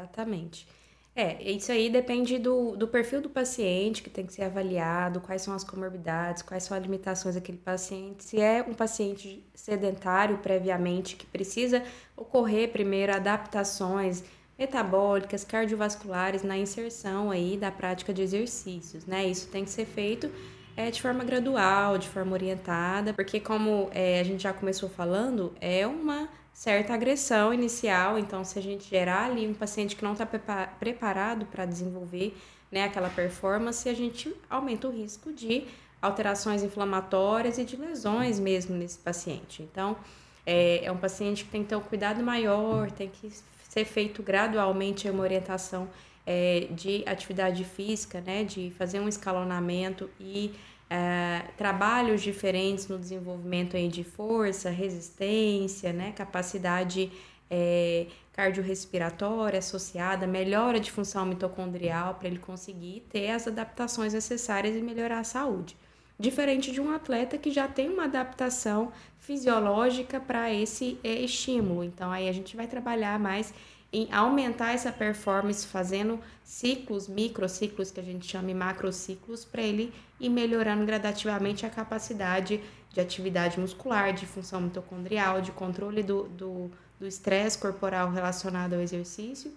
Exatamente. 0.00 0.66
É, 1.14 1.42
isso 1.42 1.72
aí 1.72 1.90
depende 1.90 2.38
do, 2.38 2.76
do 2.76 2.86
perfil 2.86 3.20
do 3.20 3.28
paciente 3.28 4.02
que 4.02 4.08
tem 4.08 4.24
que 4.24 4.32
ser 4.32 4.44
avaliado, 4.44 5.20
quais 5.20 5.42
são 5.42 5.52
as 5.52 5.64
comorbidades, 5.64 6.42
quais 6.42 6.62
são 6.62 6.76
as 6.76 6.82
limitações 6.82 7.34
daquele 7.34 7.58
paciente. 7.58 8.24
Se 8.24 8.40
é 8.40 8.64
um 8.66 8.72
paciente 8.72 9.44
sedentário 9.54 10.38
previamente, 10.38 11.16
que 11.16 11.26
precisa 11.26 11.82
ocorrer 12.16 12.70
primeiro 12.70 13.12
adaptações 13.12 14.22
metabólicas, 14.58 15.44
cardiovasculares 15.44 16.42
na 16.42 16.56
inserção 16.56 17.30
aí 17.30 17.56
da 17.56 17.72
prática 17.72 18.14
de 18.14 18.22
exercícios, 18.22 19.04
né? 19.04 19.26
Isso 19.26 19.48
tem 19.48 19.64
que 19.64 19.70
ser 19.70 19.86
feito 19.86 20.30
é, 20.76 20.90
de 20.90 21.02
forma 21.02 21.24
gradual, 21.24 21.98
de 21.98 22.08
forma 22.08 22.32
orientada, 22.32 23.12
porque 23.14 23.40
como 23.40 23.90
é, 23.92 24.20
a 24.20 24.22
gente 24.22 24.42
já 24.42 24.52
começou 24.52 24.88
falando, 24.88 25.52
é 25.60 25.86
uma 25.86 26.28
certa 26.60 26.92
agressão 26.92 27.54
inicial. 27.54 28.18
Então, 28.18 28.44
se 28.44 28.58
a 28.58 28.62
gente 28.62 28.86
gerar 28.86 29.30
ali 29.30 29.48
um 29.48 29.54
paciente 29.54 29.96
que 29.96 30.04
não 30.04 30.12
está 30.12 30.26
preparado 30.26 31.46
para 31.46 31.64
desenvolver 31.64 32.36
né, 32.70 32.84
aquela 32.84 33.08
performance, 33.08 33.88
a 33.88 33.94
gente 33.94 34.30
aumenta 34.50 34.86
o 34.86 34.90
risco 34.90 35.32
de 35.32 35.64
alterações 36.02 36.62
inflamatórias 36.62 37.56
e 37.56 37.64
de 37.64 37.76
lesões 37.76 38.38
mesmo 38.38 38.76
nesse 38.76 38.98
paciente. 38.98 39.62
Então, 39.62 39.96
é, 40.44 40.84
é 40.84 40.92
um 40.92 40.98
paciente 40.98 41.46
que 41.46 41.50
tem 41.50 41.62
que 41.62 41.70
ter 41.70 41.76
um 41.76 41.80
cuidado 41.80 42.22
maior, 42.22 42.90
tem 42.90 43.08
que 43.08 43.32
ser 43.66 43.86
feito 43.86 44.22
gradualmente 44.22 45.08
uma 45.08 45.22
orientação 45.22 45.88
é, 46.26 46.68
de 46.72 47.02
atividade 47.06 47.64
física, 47.64 48.20
né, 48.20 48.44
de 48.44 48.70
fazer 48.76 49.00
um 49.00 49.08
escalonamento 49.08 50.10
e 50.20 50.52
é, 50.90 51.44
trabalhos 51.56 52.20
diferentes 52.20 52.88
no 52.88 52.98
desenvolvimento 52.98 53.76
aí 53.76 53.86
de 53.86 54.02
força, 54.02 54.68
resistência, 54.70 55.92
né, 55.92 56.12
capacidade 56.12 57.12
é, 57.48 58.06
cardiorrespiratória 58.32 59.60
associada, 59.60 60.26
melhora 60.26 60.80
de 60.80 60.90
função 60.90 61.24
mitocondrial 61.24 62.14
para 62.14 62.26
ele 62.26 62.38
conseguir 62.38 63.06
ter 63.08 63.30
as 63.30 63.46
adaptações 63.46 64.12
necessárias 64.12 64.76
e 64.76 64.82
melhorar 64.82 65.20
a 65.20 65.24
saúde. 65.24 65.76
Diferente 66.18 66.72
de 66.72 66.80
um 66.80 66.90
atleta 66.90 67.38
que 67.38 67.50
já 67.50 67.68
tem 67.68 67.88
uma 67.88 68.04
adaptação 68.04 68.92
fisiológica 69.20 70.18
para 70.20 70.52
esse 70.52 70.98
é, 71.04 71.12
estímulo. 71.12 71.84
Então 71.84 72.10
aí 72.10 72.28
a 72.28 72.32
gente 72.32 72.56
vai 72.56 72.66
trabalhar 72.66 73.18
mais 73.18 73.54
em 73.92 74.12
aumentar 74.12 74.72
essa 74.72 74.92
performance 74.92 75.66
fazendo 75.66 76.20
ciclos, 76.44 77.08
microciclos 77.08 77.90
que 77.90 78.00
a 78.00 78.02
gente 78.02 78.26
chama 78.26 78.48
de 78.48 78.54
macrociclos, 78.54 79.44
para 79.44 79.62
ele 79.62 79.92
ir 80.20 80.28
melhorando 80.28 80.84
gradativamente 80.84 81.64
a 81.64 81.70
capacidade 81.70 82.60
de 82.92 83.00
atividade 83.00 83.58
muscular, 83.58 84.12
de 84.12 84.26
função 84.26 84.60
mitocondrial, 84.60 85.40
de 85.40 85.50
controle 85.52 86.02
do 86.02 86.70
estresse 87.00 87.58
corporal 87.58 88.10
relacionado 88.10 88.74
ao 88.74 88.80
exercício 88.80 89.52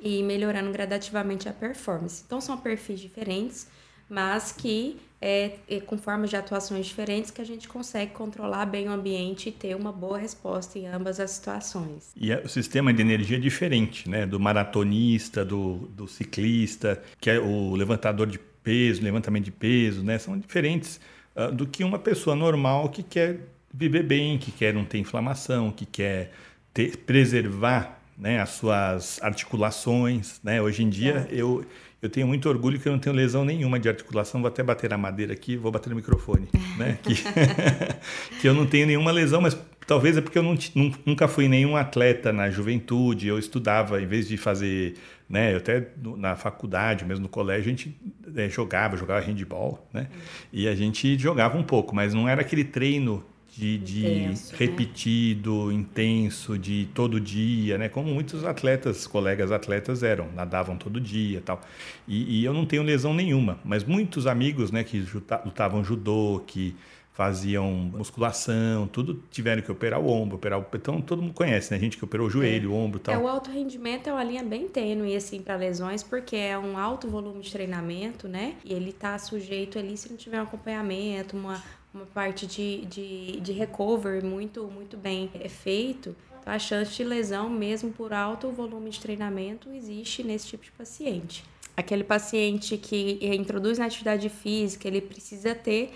e 0.00 0.22
melhorando 0.22 0.72
gradativamente 0.72 1.48
a 1.48 1.52
performance. 1.52 2.22
Então, 2.26 2.40
são 2.40 2.56
perfis 2.56 2.98
diferentes 2.98 3.68
mas 4.08 4.52
que 4.52 4.96
é, 5.20 5.56
é, 5.68 5.80
com 5.80 5.96
formas 5.96 6.28
de 6.28 6.36
atuações 6.36 6.86
diferentes 6.86 7.30
que 7.30 7.40
a 7.40 7.44
gente 7.44 7.66
consegue 7.66 8.12
controlar 8.12 8.66
bem 8.66 8.88
o 8.88 8.92
ambiente 8.92 9.48
e 9.48 9.52
ter 9.52 9.74
uma 9.74 9.90
boa 9.90 10.18
resposta 10.18 10.78
em 10.78 10.86
ambas 10.86 11.18
as 11.18 11.30
situações. 11.30 12.12
E 12.14 12.32
o 12.32 12.48
sistema 12.48 12.92
de 12.92 13.00
energia 13.00 13.38
é 13.38 13.40
diferente, 13.40 14.08
né? 14.08 14.26
Do 14.26 14.38
maratonista, 14.38 15.44
do, 15.44 15.88
do 15.88 16.06
ciclista, 16.06 17.02
que 17.18 17.30
é 17.30 17.38
o 17.38 17.74
levantador 17.74 18.26
de 18.26 18.38
peso, 18.64 19.02
levantamento 19.02 19.44
de 19.44 19.52
peso, 19.52 20.02
né? 20.02 20.18
São 20.18 20.36
diferentes 20.36 20.98
uh, 21.36 21.52
do 21.52 21.66
que 21.66 21.84
uma 21.84 21.98
pessoa 21.98 22.34
normal 22.34 22.88
que 22.88 23.02
quer 23.02 23.40
viver 23.72 24.02
bem, 24.02 24.38
que 24.38 24.50
quer 24.50 24.72
não 24.72 24.84
ter 24.84 24.98
inflamação, 24.98 25.70
que 25.70 25.84
quer 25.84 26.32
ter, 26.72 26.96
preservar 26.98 28.00
né, 28.16 28.40
as 28.40 28.50
suas 28.50 29.20
articulações. 29.22 30.40
Né? 30.42 30.62
Hoje 30.62 30.82
em 30.82 30.88
dia, 30.88 31.28
é. 31.30 31.34
eu, 31.34 31.64
eu 32.00 32.08
tenho 32.08 32.26
muito 32.26 32.48
orgulho 32.48 32.78
que 32.78 32.88
eu 32.88 32.92
não 32.92 32.98
tenho 32.98 33.14
lesão 33.14 33.44
nenhuma 33.44 33.78
de 33.78 33.88
articulação. 33.88 34.40
Vou 34.40 34.48
até 34.48 34.62
bater 34.62 34.90
na 34.90 34.98
madeira 34.98 35.32
aqui, 35.32 35.56
vou 35.56 35.72
bater 35.72 35.90
no 35.90 35.96
microfone. 35.96 36.48
Né? 36.78 36.98
Que, 37.02 37.14
que 38.40 38.48
eu 38.48 38.54
não 38.54 38.64
tenho 38.64 38.86
nenhuma 38.86 39.10
lesão, 39.10 39.40
mas 39.40 39.56
talvez 39.86 40.16
é 40.16 40.20
porque 40.20 40.38
eu 40.38 40.42
não, 40.42 40.56
nunca 41.04 41.28
fui 41.28 41.48
nenhum 41.48 41.76
atleta 41.76 42.32
na 42.32 42.50
juventude. 42.50 43.28
Eu 43.28 43.38
estudava, 43.38 44.00
em 44.00 44.06
vez 44.06 44.28
de 44.28 44.36
fazer. 44.36 44.94
Né, 45.28 45.54
eu 45.54 45.56
até 45.56 45.88
na 46.18 46.36
faculdade, 46.36 47.04
mesmo 47.04 47.22
no 47.22 47.28
colégio, 47.30 47.64
a 47.64 47.70
gente 47.70 47.96
é, 48.36 48.48
jogava, 48.48 48.96
jogava 48.96 49.24
handball, 49.24 49.88
né? 49.92 50.08
E 50.52 50.68
a 50.68 50.74
gente 50.74 51.18
jogava 51.18 51.56
um 51.56 51.62
pouco, 51.62 51.94
mas 51.94 52.12
não 52.12 52.28
era 52.28 52.42
aquele 52.42 52.62
treino 52.62 53.24
de, 53.56 53.78
de 53.78 54.06
intenso, 54.06 54.52
né? 54.52 54.58
repetido, 54.58 55.66
né? 55.68 55.74
intenso, 55.74 56.58
de 56.58 56.88
todo 56.92 57.20
dia, 57.20 57.78
né? 57.78 57.88
Como 57.88 58.12
muitos 58.12 58.44
atletas, 58.44 59.06
colegas 59.06 59.52
atletas 59.52 60.02
eram, 60.02 60.28
nadavam 60.32 60.76
todo 60.76 61.00
dia, 61.00 61.40
tal. 61.44 61.60
E, 62.06 62.40
e 62.40 62.44
eu 62.44 62.52
não 62.52 62.66
tenho 62.66 62.82
lesão 62.82 63.14
nenhuma, 63.14 63.58
mas 63.64 63.84
muitos 63.84 64.26
amigos, 64.26 64.70
né, 64.70 64.82
que 64.82 65.04
lutavam 65.44 65.84
judô, 65.84 66.42
que 66.46 66.74
faziam 67.14 67.70
musculação, 67.70 68.88
tudo 68.88 69.22
tiveram 69.30 69.62
que 69.62 69.70
operar 69.70 70.00
o 70.00 70.08
ombro, 70.08 70.34
operar 70.34 70.58
o 70.58 70.66
então 70.74 71.00
todo 71.00 71.22
mundo 71.22 71.32
conhece, 71.32 71.72
né? 71.72 71.78
Gente 71.78 71.96
que 71.96 72.04
operou 72.04 72.26
o 72.26 72.30
joelho, 72.30 72.70
é. 72.70 72.72
o 72.72 72.76
ombro, 72.76 72.98
tal. 72.98 73.14
É 73.14 73.18
o 73.18 73.28
alto 73.28 73.52
rendimento 73.52 74.08
é 74.08 74.12
uma 74.12 74.24
linha 74.24 74.42
bem 74.42 74.66
tênue 74.66 75.14
assim 75.14 75.40
para 75.40 75.54
lesões, 75.54 76.02
porque 76.02 76.34
é 76.34 76.58
um 76.58 76.76
alto 76.76 77.08
volume 77.08 77.40
de 77.40 77.52
treinamento, 77.52 78.26
né? 78.26 78.56
E 78.64 78.72
ele 78.74 78.92
tá 78.92 79.16
sujeito 79.16 79.78
ali 79.78 79.96
se 79.96 80.10
não 80.10 80.16
tiver 80.16 80.40
um 80.40 80.42
acompanhamento, 80.42 81.36
uma 81.36 81.62
uma 81.94 82.06
parte 82.06 82.44
de, 82.44 82.84
de, 82.86 83.40
de 83.40 83.52
recovery 83.52 84.26
muito 84.26 84.64
muito 84.64 84.96
bem 84.96 85.30
feito. 85.48 86.16
Então, 86.40 86.52
a 86.52 86.58
chance 86.58 86.92
de 86.96 87.04
lesão, 87.04 87.48
mesmo 87.48 87.92
por 87.92 88.12
alto 88.12 88.50
volume 88.50 88.90
de 88.90 88.98
treinamento, 88.98 89.70
existe 89.70 90.24
nesse 90.24 90.48
tipo 90.48 90.64
de 90.64 90.72
paciente. 90.72 91.44
Aquele 91.76 92.02
paciente 92.02 92.76
que 92.76 93.20
introduz 93.22 93.78
na 93.78 93.86
atividade 93.86 94.28
física, 94.28 94.88
ele 94.88 95.00
precisa 95.00 95.54
ter 95.54 95.92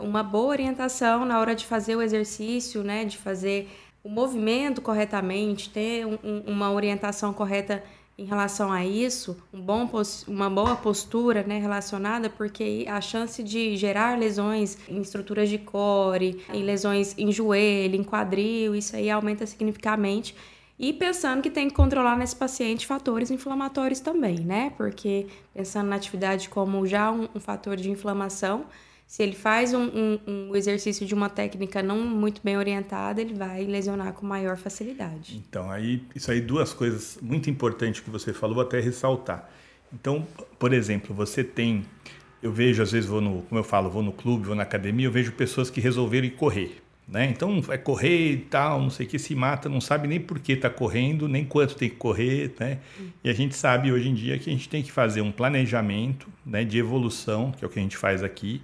uma 0.00 0.22
boa 0.22 0.48
orientação 0.48 1.24
na 1.24 1.40
hora 1.40 1.54
de 1.54 1.66
fazer 1.66 1.96
o 1.96 2.02
exercício, 2.02 2.82
né, 2.82 3.04
de 3.04 3.16
fazer 3.16 3.70
o 4.04 4.08
movimento 4.08 4.82
corretamente, 4.82 5.70
ter 5.70 6.04
um, 6.06 6.42
uma 6.46 6.72
orientação 6.72 7.32
correta 7.32 7.82
em 8.18 8.24
relação 8.24 8.70
a 8.70 8.84
isso, 8.84 9.36
um 9.52 9.60
bom, 9.60 9.88
uma 10.28 10.50
boa 10.50 10.76
postura 10.76 11.42
né, 11.42 11.58
relacionada, 11.58 12.28
porque 12.28 12.84
a 12.88 13.00
chance 13.00 13.42
de 13.42 13.76
gerar 13.76 14.18
lesões 14.18 14.76
em 14.88 15.00
estruturas 15.00 15.48
de 15.48 15.58
core, 15.58 16.44
em 16.52 16.62
lesões 16.62 17.16
em 17.16 17.32
joelho, 17.32 17.96
em 17.96 18.04
quadril, 18.04 18.74
isso 18.74 18.94
aí 18.94 19.10
aumenta 19.10 19.46
significativamente. 19.46 20.36
E 20.78 20.92
pensando 20.92 21.42
que 21.42 21.50
tem 21.50 21.68
que 21.68 21.74
controlar 21.74 22.16
nesse 22.16 22.34
paciente 22.34 22.86
fatores 22.86 23.30
inflamatórios 23.30 24.00
também, 24.00 24.40
né? 24.40 24.72
Porque 24.76 25.26
pensando 25.54 25.88
na 25.88 25.96
atividade 25.96 26.48
como 26.48 26.84
já 26.86 27.10
um, 27.10 27.28
um 27.34 27.40
fator 27.40 27.76
de 27.76 27.90
inflamação, 27.90 28.66
se 29.06 29.22
ele 29.22 29.34
faz 29.34 29.74
um, 29.74 29.82
um, 29.82 30.18
um, 30.26 30.56
exercício 30.56 31.06
de 31.06 31.14
uma 31.14 31.28
técnica 31.28 31.82
não 31.82 31.98
muito 31.98 32.40
bem 32.42 32.56
orientada, 32.56 33.20
ele 33.20 33.34
vai 33.34 33.62
lesionar 33.64 34.14
com 34.14 34.24
maior 34.24 34.56
facilidade. 34.56 35.36
Então, 35.36 35.70
aí, 35.70 36.02
isso 36.14 36.30
aí, 36.30 36.40
duas 36.40 36.72
coisas 36.72 37.18
muito 37.20 37.50
importantes 37.50 38.00
que 38.00 38.08
você 38.08 38.32
falou, 38.32 38.60
até 38.60 38.80
ressaltar. 38.80 39.50
Então, 39.92 40.26
por 40.58 40.72
exemplo, 40.72 41.14
você 41.14 41.44
tem. 41.44 41.84
Eu 42.42 42.50
vejo, 42.50 42.82
às 42.82 42.90
vezes, 42.90 43.08
vou 43.08 43.20
no, 43.20 43.42
como 43.42 43.58
eu 43.58 43.64
falo, 43.64 43.90
vou 43.90 44.02
no 44.02 44.12
clube, 44.12 44.46
vou 44.46 44.56
na 44.56 44.62
academia, 44.62 45.06
eu 45.06 45.12
vejo 45.12 45.32
pessoas 45.32 45.68
que 45.68 45.80
resolveram 45.80 46.26
ir 46.26 46.30
correr. 46.30 46.82
Né? 47.06 47.26
Então, 47.26 47.60
vai 47.60 47.76
correr 47.76 48.32
e 48.32 48.36
tal, 48.38 48.80
não 48.80 48.88
sei 48.88 49.04
o 49.04 49.08
que, 49.08 49.18
se 49.18 49.34
mata, 49.34 49.68
não 49.68 49.80
sabe 49.80 50.08
nem 50.08 50.18
por 50.18 50.38
que 50.38 50.52
está 50.52 50.70
correndo, 50.70 51.28
nem 51.28 51.44
quanto 51.44 51.74
tem 51.74 51.90
que 51.90 51.96
correr. 51.96 52.54
Né? 52.58 52.78
E 53.22 53.28
a 53.28 53.34
gente 53.34 53.54
sabe 53.54 53.92
hoje 53.92 54.08
em 54.08 54.14
dia 54.14 54.38
que 54.38 54.48
a 54.48 54.52
gente 54.52 54.68
tem 54.68 54.82
que 54.82 54.90
fazer 54.90 55.20
um 55.20 55.30
planejamento 55.30 56.28
né, 56.46 56.64
de 56.64 56.78
evolução, 56.78 57.52
que 57.52 57.62
é 57.62 57.68
o 57.68 57.70
que 57.70 57.78
a 57.78 57.82
gente 57.82 57.98
faz 57.98 58.22
aqui 58.22 58.62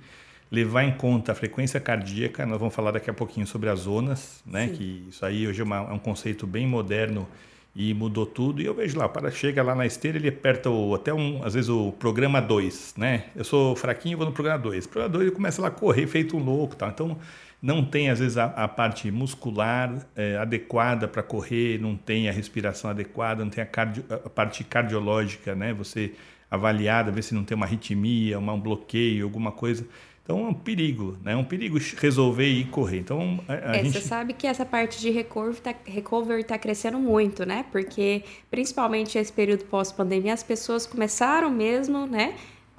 levar 0.50 0.84
em 0.84 0.92
conta 0.92 1.32
a 1.32 1.34
frequência 1.34 1.78
cardíaca. 1.78 2.44
Nós 2.46 2.58
vamos 2.58 2.74
falar 2.74 2.92
daqui 2.92 3.10
a 3.10 3.14
pouquinho 3.14 3.46
sobre 3.46 3.68
as 3.68 3.80
zonas, 3.80 4.42
né? 4.46 4.68
Sim. 4.68 4.74
Que 4.74 5.06
isso 5.08 5.24
aí 5.24 5.46
hoje 5.46 5.60
é, 5.60 5.64
uma, 5.64 5.76
é, 5.76 5.92
um 5.92 5.98
conceito 5.98 6.46
bem 6.46 6.66
moderno 6.66 7.28
e 7.76 7.92
mudou 7.94 8.26
tudo. 8.26 8.60
E 8.60 8.66
eu 8.66 8.74
vejo 8.74 8.98
lá, 8.98 9.08
para 9.08 9.30
chega 9.30 9.62
lá 9.62 9.74
na 9.74 9.86
esteira, 9.86 10.18
ele 10.18 10.28
aperta 10.28 10.70
o, 10.70 10.94
até 10.94 11.12
um, 11.12 11.44
às 11.44 11.54
vezes 11.54 11.68
o 11.68 11.92
programa 11.92 12.40
2, 12.40 12.94
né? 12.96 13.24
Eu 13.36 13.44
sou 13.44 13.76
fraquinho, 13.76 14.16
vou 14.16 14.26
no 14.26 14.32
programa 14.32 14.58
2. 14.58 14.86
Programa 14.86 15.12
2 15.12 15.26
ele 15.26 15.34
começa 15.34 15.60
lá 15.62 15.68
a 15.68 15.70
correr 15.70 16.06
feito 16.06 16.36
um 16.36 16.42
louco, 16.42 16.74
tá? 16.74 16.88
Então 16.88 17.18
não 17.60 17.84
tem 17.84 18.08
às 18.08 18.20
vezes 18.20 18.38
a, 18.38 18.46
a 18.46 18.68
parte 18.68 19.10
muscular 19.10 20.06
é, 20.16 20.36
adequada 20.38 21.06
para 21.06 21.22
correr, 21.22 21.78
não 21.80 21.96
tem 21.96 22.28
a 22.28 22.32
respiração 22.32 22.88
adequada, 22.90 23.44
não 23.44 23.50
tem 23.50 23.62
a, 23.62 23.66
cardio, 23.66 24.04
a 24.10 24.30
parte 24.30 24.64
cardiológica, 24.64 25.54
né? 25.54 25.74
Você 25.74 26.12
avaliada, 26.50 27.10
ver 27.10 27.22
se 27.22 27.34
não 27.34 27.44
tem 27.44 27.54
uma 27.54 27.66
arritmia, 27.66 28.38
uma, 28.38 28.54
um 28.54 28.60
bloqueio, 28.60 29.24
alguma 29.24 29.52
coisa. 29.52 29.84
Então 30.28 30.44
é 30.44 30.48
um 30.50 30.52
perigo, 30.52 31.16
né? 31.24 31.32
É 31.32 31.36
um 31.36 31.42
perigo 31.42 31.78
resolver 31.96 32.46
e 32.46 32.62
correr. 32.66 32.98
Então 32.98 33.40
a, 33.48 33.70
a 33.70 33.76
é, 33.76 33.82
gente... 33.82 33.92
Você 33.92 34.02
sabe 34.02 34.34
que 34.34 34.46
essa 34.46 34.66
parte 34.66 35.00
de 35.00 35.08
recovery 35.08 35.56
está 35.56 35.74
recover 35.86 36.44
tá 36.44 36.58
crescendo 36.58 36.98
muito, 36.98 37.46
né? 37.46 37.64
Porque 37.72 38.22
principalmente 38.50 39.16
esse 39.16 39.32
período 39.32 39.64
pós-pandemia, 39.64 40.34
as 40.34 40.42
pessoas 40.42 40.86
começaram 40.86 41.50
mesmo, 41.50 42.06
né? 42.06 42.34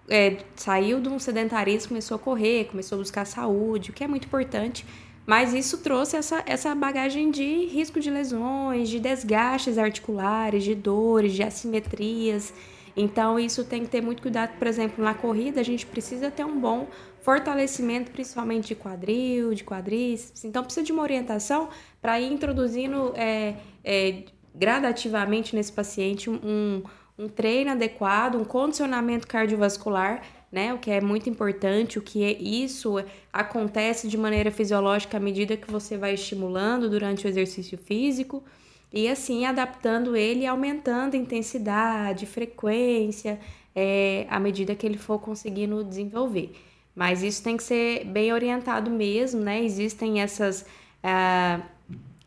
É, 0.08 0.38
saiu 0.56 1.00
de 1.00 1.10
um 1.10 1.18
sedentarismo, 1.18 1.90
começou 1.90 2.14
a 2.18 2.20
correr, 2.20 2.66
começou 2.66 2.98
a 2.98 3.00
buscar 3.00 3.26
saúde, 3.26 3.90
o 3.90 3.94
que 3.94 4.04
é 4.04 4.08
muito 4.08 4.26
importante. 4.26 4.86
Mas 5.26 5.52
isso 5.52 5.80
trouxe 5.80 6.18
essa, 6.18 6.44
essa 6.46 6.76
bagagem 6.76 7.32
de 7.32 7.66
risco 7.66 8.00
de 8.00 8.12
lesões, 8.12 8.90
de 8.90 9.00
desgastes 9.00 9.80
articulares, 9.80 10.64
de 10.64 10.76
dores, 10.76 11.34
de 11.34 11.42
assimetrias. 11.42 12.54
Então, 12.96 13.40
isso 13.40 13.64
tem 13.64 13.84
que 13.84 13.90
ter 13.90 14.02
muito 14.02 14.22
cuidado. 14.22 14.58
Por 14.58 14.68
exemplo, 14.68 15.04
na 15.04 15.14
corrida, 15.14 15.62
a 15.62 15.64
gente 15.64 15.86
precisa 15.86 16.30
ter 16.30 16.44
um 16.44 16.60
bom 16.60 16.88
fortalecimento, 17.30 18.10
principalmente 18.10 18.70
de 18.70 18.76
quadril, 18.76 19.54
de 19.54 19.64
quadríceps. 19.64 20.44
Então, 20.46 20.64
precisa 20.64 20.84
de 20.84 20.92
uma 20.92 21.04
orientação 21.04 21.70
para 22.02 22.20
ir 22.20 22.34
introduzindo 22.34 23.14
é, 23.16 23.54
é, 23.84 24.24
gradativamente 24.56 25.56
nesse 25.56 25.72
paciente 25.72 26.28
um, 26.28 26.82
um 27.20 27.28
treino 27.28 27.70
adequado, 27.70 28.34
um 28.34 28.44
condicionamento 28.44 29.28
cardiovascular, 29.28 30.24
né? 30.52 30.74
O 30.74 30.80
que 30.80 30.90
é 30.90 31.00
muito 31.00 31.30
importante, 31.30 32.00
o 32.00 32.02
que 32.02 32.24
é 32.24 32.32
isso 32.32 32.96
acontece 33.32 34.08
de 34.08 34.18
maneira 34.18 34.50
fisiológica 34.50 35.18
à 35.18 35.20
medida 35.20 35.56
que 35.56 35.72
você 35.72 36.00
vai 36.00 36.16
estimulando 36.16 36.90
durante 36.90 37.28
o 37.28 37.30
exercício 37.30 37.78
físico 37.78 38.44
e 38.92 39.08
assim 39.08 39.46
adaptando 39.46 40.16
ele, 40.16 40.48
aumentando 40.48 41.16
intensidade, 41.16 42.26
frequência, 42.26 43.40
é, 43.76 44.26
à 44.32 44.40
medida 44.40 44.74
que 44.74 44.84
ele 44.84 44.98
for 44.98 45.20
conseguindo 45.20 45.84
desenvolver. 45.84 46.56
Mas 46.96 47.24
isso 47.24 47.44
tem 47.44 47.56
que 47.56 47.64
ser 47.64 48.06
bem 48.06 48.34
orientado 48.34 48.90
mesmo, 48.90 49.40
né? 49.42 49.64
Existem 49.64 50.22
essas 50.22 50.66
ah, 51.04 51.62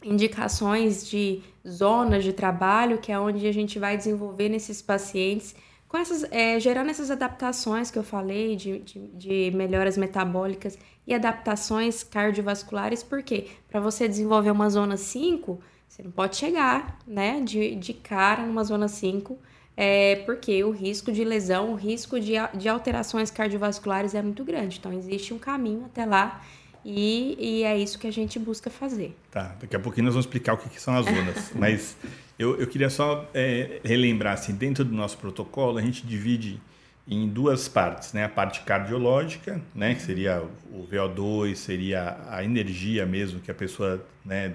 indicações 0.03 1.09
de 1.09 1.43
zonas 1.69 2.25
de 2.25 2.33
trabalho, 2.33 2.99
que 2.99 3.13
é 3.13 3.19
onde 3.19 3.47
a 3.47 3.53
gente 3.53 3.79
vai 3.79 3.97
desenvolver 3.97 4.49
nesses 4.49 4.83
pacientes, 4.83 5.55
com 5.89 5.99
essas, 5.99 6.25
é, 6.31 6.59
gerando 6.59 6.91
essas 6.91 7.11
adaptações 7.11 7.91
que 7.91 7.99
eu 7.99 8.03
falei, 8.03 8.57
de, 8.57 8.79
de, 8.79 8.99
de 9.09 9.51
melhoras 9.55 9.97
metabólicas 9.97 10.79
e 11.07 11.15
adaptações 11.15 12.03
cardiovasculares, 12.03 13.03
porque 13.03 13.49
para 13.69 13.79
você 13.79 14.09
desenvolver 14.09 14.51
uma 14.51 14.71
zona 14.71 14.97
5, 14.97 15.61
você 15.87 16.03
não 16.03 16.11
pode 16.11 16.37
chegar 16.37 16.99
né, 17.07 17.41
de, 17.43 17.75
de 17.75 17.93
cara 17.93 18.47
numa 18.47 18.65
zona 18.65 18.89
5 18.89 19.39
é 19.77 20.17
porque 20.27 20.63
o 20.65 20.71
risco 20.71 21.11
de 21.11 21.25
lesão, 21.25 21.73
o 21.73 21.75
risco 21.75 22.21
de, 22.21 22.33
de 22.55 22.69
alterações 22.69 23.31
cardiovasculares 23.31 24.15
é 24.15 24.23
muito 24.23 24.45
grande. 24.45 24.79
Então, 24.79 24.93
existe 24.93 25.33
um 25.33 25.39
caminho 25.39 25.85
até 25.87 26.05
lá 26.05 26.43
e, 26.85 27.37
e 27.39 27.63
é 27.65 27.79
isso 27.79 27.99
que 27.99 28.07
a 28.07 28.11
gente 28.11 28.39
busca 28.39 28.69
fazer. 28.69 29.17
Tá, 29.31 29.57
daqui 29.61 29.77
a 29.77 29.81
pouquinho 29.81 30.07
nós 30.07 30.15
vamos 30.15 30.27
explicar 30.27 30.55
o 30.55 30.59
que, 30.59 30.69
que 30.69 30.81
são 30.81 30.95
as 30.97 31.07
zonas. 31.07 31.53
Mas 31.55 31.97
eu, 32.39 32.59
eu 32.61 32.67
queria 32.67 32.91
só 32.91 33.29
é, 33.33 33.81
relembrar, 33.85 34.35
assim, 34.35 34.55
dentro 34.55 34.85
do 34.85 34.95
nosso 34.95 35.17
protocolo, 35.19 35.79
a 35.79 35.83
gente 35.83 36.07
divide 36.07 36.61
em 37.07 37.29
duas 37.29 37.69
partes, 37.69 38.13
né? 38.13 38.25
A 38.25 38.29
parte 38.29 38.63
cardiológica, 38.63 39.61
né? 39.75 39.95
Que 39.95 40.03
seria 40.03 40.43
o 40.71 40.87
VO2, 40.87 41.55
seria 41.55 42.19
a 42.29 42.45
energia 42.45 43.07
mesmo 43.07 43.41
que 43.41 43.51
a 43.51 43.55
pessoa, 43.55 44.05
né? 44.25 44.55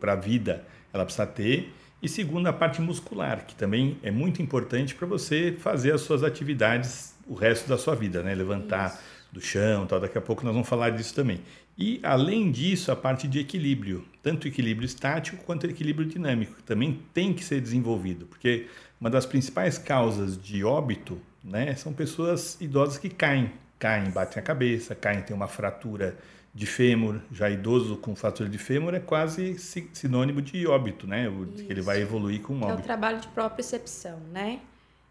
Para 0.00 0.14
a 0.14 0.16
vida, 0.16 0.64
ela 0.92 1.04
precisa 1.04 1.26
ter 1.26 1.72
e 2.06 2.08
segundo, 2.08 2.46
a 2.46 2.52
parte 2.52 2.80
muscular, 2.80 3.44
que 3.44 3.54
também 3.56 3.98
é 4.00 4.12
muito 4.12 4.40
importante 4.40 4.94
para 4.94 5.08
você 5.08 5.56
fazer 5.58 5.92
as 5.92 6.02
suas 6.02 6.22
atividades 6.22 7.16
o 7.26 7.34
resto 7.34 7.68
da 7.68 7.76
sua 7.76 7.96
vida, 7.96 8.22
né? 8.22 8.32
Levantar 8.32 8.90
Isso. 8.90 8.98
do 9.32 9.40
chão, 9.40 9.88
tal. 9.88 9.98
Daqui 9.98 10.16
a 10.16 10.20
pouco 10.20 10.44
nós 10.44 10.52
vamos 10.52 10.68
falar 10.68 10.90
disso 10.90 11.12
também. 11.12 11.40
E 11.76 11.98
além 12.04 12.52
disso, 12.52 12.92
a 12.92 12.96
parte 12.96 13.26
de 13.26 13.40
equilíbrio, 13.40 14.04
tanto 14.22 14.46
equilíbrio 14.46 14.86
estático 14.86 15.42
quanto 15.44 15.66
equilíbrio 15.66 16.06
dinâmico, 16.06 16.54
que 16.54 16.62
também 16.62 17.02
tem 17.12 17.34
que 17.34 17.42
ser 17.42 17.60
desenvolvido, 17.60 18.24
porque 18.26 18.68
uma 19.00 19.10
das 19.10 19.26
principais 19.26 19.76
causas 19.76 20.40
de 20.40 20.62
óbito, 20.62 21.20
né, 21.42 21.74
são 21.74 21.92
pessoas 21.92 22.56
idosas 22.60 22.98
que 22.98 23.08
caem, 23.08 23.50
caem, 23.80 24.10
batem 24.12 24.38
a 24.38 24.42
cabeça, 24.42 24.94
caem, 24.94 25.22
tem 25.22 25.34
uma 25.34 25.48
fratura 25.48 26.16
de 26.56 26.64
fêmur, 26.64 27.20
já 27.30 27.50
idoso 27.50 27.98
com 27.98 28.16
fratura 28.16 28.48
de 28.48 28.56
fêmur 28.56 28.94
é 28.94 28.98
quase 28.98 29.58
sinônimo 29.92 30.40
de 30.40 30.66
óbito, 30.66 31.06
né? 31.06 31.30
ele 31.68 31.82
vai 31.82 32.00
evoluir 32.00 32.40
com 32.40 32.54
óbito. 32.54 32.70
É 32.70 32.74
o 32.76 32.82
trabalho 32.82 33.20
de 33.20 33.28
propriocepção, 33.28 34.18
né? 34.32 34.60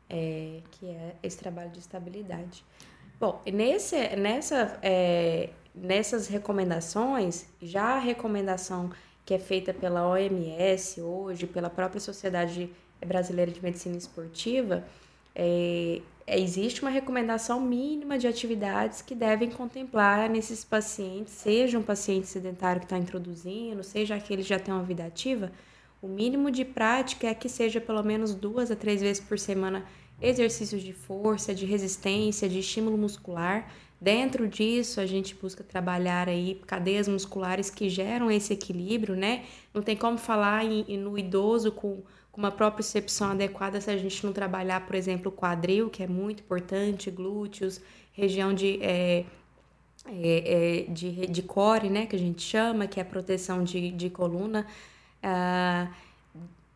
É, 0.10 0.62
que 0.72 0.88
é 0.88 1.16
esse 1.22 1.38
trabalho 1.38 1.70
de 1.70 1.78
estabilidade. 1.78 2.66
Bom, 3.20 3.44
nesse, 3.46 3.96
nessa, 4.16 4.80
é, 4.82 5.50
nessas 5.74 6.28
recomendações, 6.28 7.46
já 7.62 7.96
a 7.96 8.00
recomendação 8.00 8.90
que 9.24 9.36
é 9.36 9.40
feita 9.40 9.72
pela 9.72 10.08
OMS 10.08 11.00
hoje, 11.00 11.46
pela 11.46 11.70
própria 11.70 12.02
Sociedade 12.02 12.72
Brasileira 13.06 13.52
de 13.52 13.62
Medicina 13.62 13.96
Esportiva, 13.96 14.84
é, 15.36 16.02
existe 16.28 16.82
uma 16.82 16.90
recomendação 16.90 17.62
mínima 17.62 18.18
de 18.18 18.28
atividades 18.28 19.02
que 19.02 19.14
devem 19.14 19.50
contemplar 19.50 20.30
nesses 20.30 20.64
pacientes, 20.64 21.34
seja 21.34 21.78
um 21.78 21.84
paciente 21.84 22.28
sedentário 22.28 22.80
que 22.80 22.86
está 22.86 22.98
introduzindo, 22.98 23.84
seja 23.84 24.16
aquele 24.16 24.42
que 24.42 24.50
já 24.50 24.60
tem 24.60 24.74
uma 24.74 24.84
vida 24.84 25.06
ativa, 25.06 25.52
o 26.02 26.08
mínimo 26.08 26.52
de 26.52 26.64
prática 26.64 27.28
é 27.28 27.34
que 27.34 27.50
seja 27.50 27.82
pelo 27.82 28.04
menos 28.04 28.34
duas 28.34 28.70
a 28.70 28.76
três 28.76 29.02
vezes 29.02 29.24
por 29.24 29.40
semana 29.40 29.84
exercícios 30.22 30.82
de 30.82 30.94
força, 30.94 31.54
de 31.54 31.66
resistência, 31.66 32.48
de 32.48 32.60
estímulo 32.60 32.98
muscular. 32.98 33.72
Dentro 34.00 34.48
disso, 34.48 35.00
a 35.00 35.06
gente 35.06 35.34
busca 35.34 35.64
trabalhar 35.64 36.30
aí 36.30 36.62
cadeias 36.68 37.08
musculares 37.08 37.70
que 37.70 37.90
geram 37.90 38.30
esse 38.30 38.54
equilíbrio, 38.54 39.16
né? 39.16 39.46
Não 39.74 39.82
tem 39.82 39.96
como 39.96 40.18
falar 40.18 40.64
em, 40.64 40.98
no 40.98 41.18
idoso 41.18 41.72
com 41.72 42.04
com 42.36 42.42
uma 42.42 42.52
propriocepção 42.52 43.32
adequada 43.32 43.80
se 43.80 43.90
a 43.90 43.96
gente 43.96 44.26
não 44.26 44.34
trabalhar, 44.34 44.86
por 44.86 44.94
exemplo, 44.94 45.32
o 45.32 45.34
quadril, 45.34 45.90
que 45.90 46.04
é 46.04 46.08
muito 46.08 46.42
importante, 46.42 47.10
glúteos, 47.10 47.80
região 48.12 48.54
de, 48.54 48.78
é, 48.84 49.24
é, 50.06 50.84
é, 50.84 50.92
de, 50.92 51.28
de 51.28 51.42
core, 51.42 51.90
né, 51.90 52.06
que 52.06 52.14
a 52.14 52.20
gente 52.20 52.42
chama, 52.42 52.88
que 52.88 53.00
é 53.00 53.04
a 53.04 53.06
proteção 53.06 53.64
de, 53.64 53.90
de 53.90 54.10
coluna. 54.10 54.68
Ah, 55.24 55.88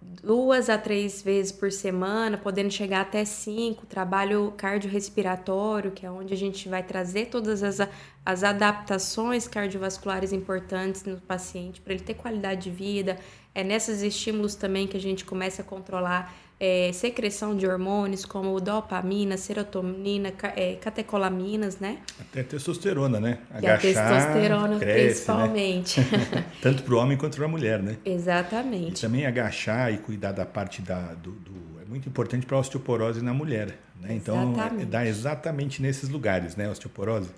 duas 0.02 0.70
a 0.70 0.78
três 0.78 1.22
vezes 1.22 1.52
por 1.52 1.74
semana, 1.74 2.38
podendo 2.38 2.72
chegar 2.72 3.02
até 3.02 3.26
cinco, 3.26 3.86
trabalho 3.86 4.54
cardiorrespiratório, 4.56 5.92
que 5.92 6.06
é 6.06 6.12
onde 6.12 6.34
a 6.34 6.38
gente 6.38 6.70
vai 6.70 6.84
trazer 6.84 7.26
todas 7.26 7.64
as, 7.64 7.86
as 8.26 8.44
adaptações 8.46 9.46
cardiovasculares 9.46 10.32
importantes 10.32 11.04
no 11.04 11.18
paciente 11.18 11.82
para 11.82 11.94
ele 11.94 12.04
ter 12.04 12.14
qualidade 12.14 12.64
de 12.64 12.72
vida, 12.72 13.18
é 13.60 13.64
nesses 13.64 14.02
estímulos 14.02 14.56
também 14.56 14.88
que 14.88 14.96
a 14.96 15.00
gente 15.00 15.26
começa 15.26 15.62
a 15.62 15.66
controlar 15.66 16.34
é, 16.60 16.92
secreção 16.92 17.56
de 17.56 17.66
hormônios 17.66 18.26
como 18.26 18.60
dopamina, 18.60 19.38
serotonina, 19.38 20.34
é, 20.56 20.76
catecolaminas, 20.76 21.80
né? 21.80 22.00
Até 22.20 22.44
testosterona, 22.44 23.20
né? 23.20 23.40
Agachar, 23.50 23.64
e 23.64 23.68
a 23.70 23.78
testosterona 23.78 24.80
cresce, 24.80 24.98
né? 24.98 25.06
principalmente. 25.06 26.02
Né? 26.02 26.46
Tanto 26.62 26.84
para 26.84 26.94
o 26.94 26.98
homem 26.98 27.18
quanto 27.18 27.38
para 27.38 27.46
a 27.46 27.50
mulher, 27.50 27.82
né? 27.82 27.98
Exatamente. 28.04 29.00
E 29.00 29.02
também 29.02 29.26
agachar 29.26 29.94
e 29.94 29.98
cuidar 29.98 30.34
da 30.34 30.46
parte 30.46 30.82
da, 30.82 31.14
do, 31.14 31.32
do 31.32 31.82
é 31.82 31.86
muito 31.86 32.10
importante 32.10 32.46
para 32.46 32.58
a 32.58 32.60
osteoporose 32.60 33.22
na 33.22 33.34
mulher, 33.34 33.78
né? 34.02 34.14
Então 34.14 34.54
é, 34.80 34.86
dá 34.86 35.06
exatamente 35.06 35.82
nesses 35.82 36.10
lugares, 36.10 36.58
né? 36.58 36.70
Osteoporose 36.70 37.30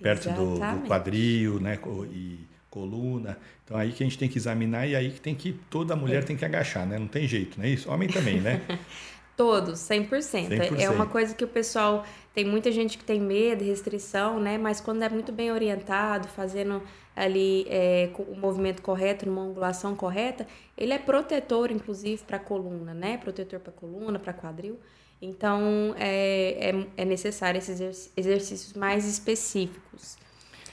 perto 0.00 0.30
do, 0.30 0.54
do, 0.54 0.86
quadril, 0.86 1.60
né? 1.60 1.78
E 2.10 2.49
coluna. 2.70 3.36
Então 3.64 3.76
aí 3.76 3.92
que 3.92 4.02
a 4.02 4.06
gente 4.06 4.16
tem 4.16 4.28
que 4.28 4.38
examinar 4.38 4.86
e 4.86 4.94
aí 4.94 5.10
que 5.10 5.20
tem 5.20 5.34
que 5.34 5.52
toda 5.68 5.96
mulher 5.96 6.22
é. 6.22 6.26
tem 6.26 6.36
que 6.36 6.44
agachar, 6.44 6.86
né? 6.86 6.98
Não 6.98 7.08
tem 7.08 7.26
jeito, 7.26 7.58
não 7.58 7.66
é 7.66 7.70
isso? 7.70 7.90
Homem 7.90 8.08
também, 8.08 8.40
né? 8.40 8.62
Todos, 9.36 9.80
100%. 9.80 10.48
100%. 10.48 10.78
É 10.78 10.90
uma 10.90 11.06
coisa 11.06 11.34
que 11.34 11.42
o 11.42 11.48
pessoal 11.48 12.04
tem 12.34 12.44
muita 12.44 12.70
gente 12.70 12.98
que 12.98 13.04
tem 13.04 13.18
medo, 13.18 13.64
restrição, 13.64 14.38
né? 14.38 14.58
Mas 14.58 14.82
quando 14.82 15.02
é 15.02 15.08
muito 15.08 15.32
bem 15.32 15.50
orientado, 15.50 16.28
fazendo 16.28 16.82
ali 17.16 17.66
é, 17.70 18.10
o 18.18 18.36
movimento 18.36 18.82
correto, 18.82 19.24
numa 19.24 19.40
angulação 19.40 19.96
correta, 19.96 20.46
ele 20.76 20.92
é 20.92 20.98
protetor, 20.98 21.70
inclusive, 21.70 22.22
para 22.22 22.36
a 22.36 22.40
coluna, 22.40 22.92
né? 22.92 23.16
Protetor 23.16 23.60
para 23.60 23.72
coluna, 23.72 24.18
para 24.18 24.34
quadril. 24.34 24.78
Então, 25.22 25.94
é, 25.98 26.70
é, 26.70 26.86
é 26.98 27.04
necessário 27.06 27.56
esses 27.56 28.12
exercícios 28.14 28.74
mais 28.74 29.06
específicos. 29.06 30.18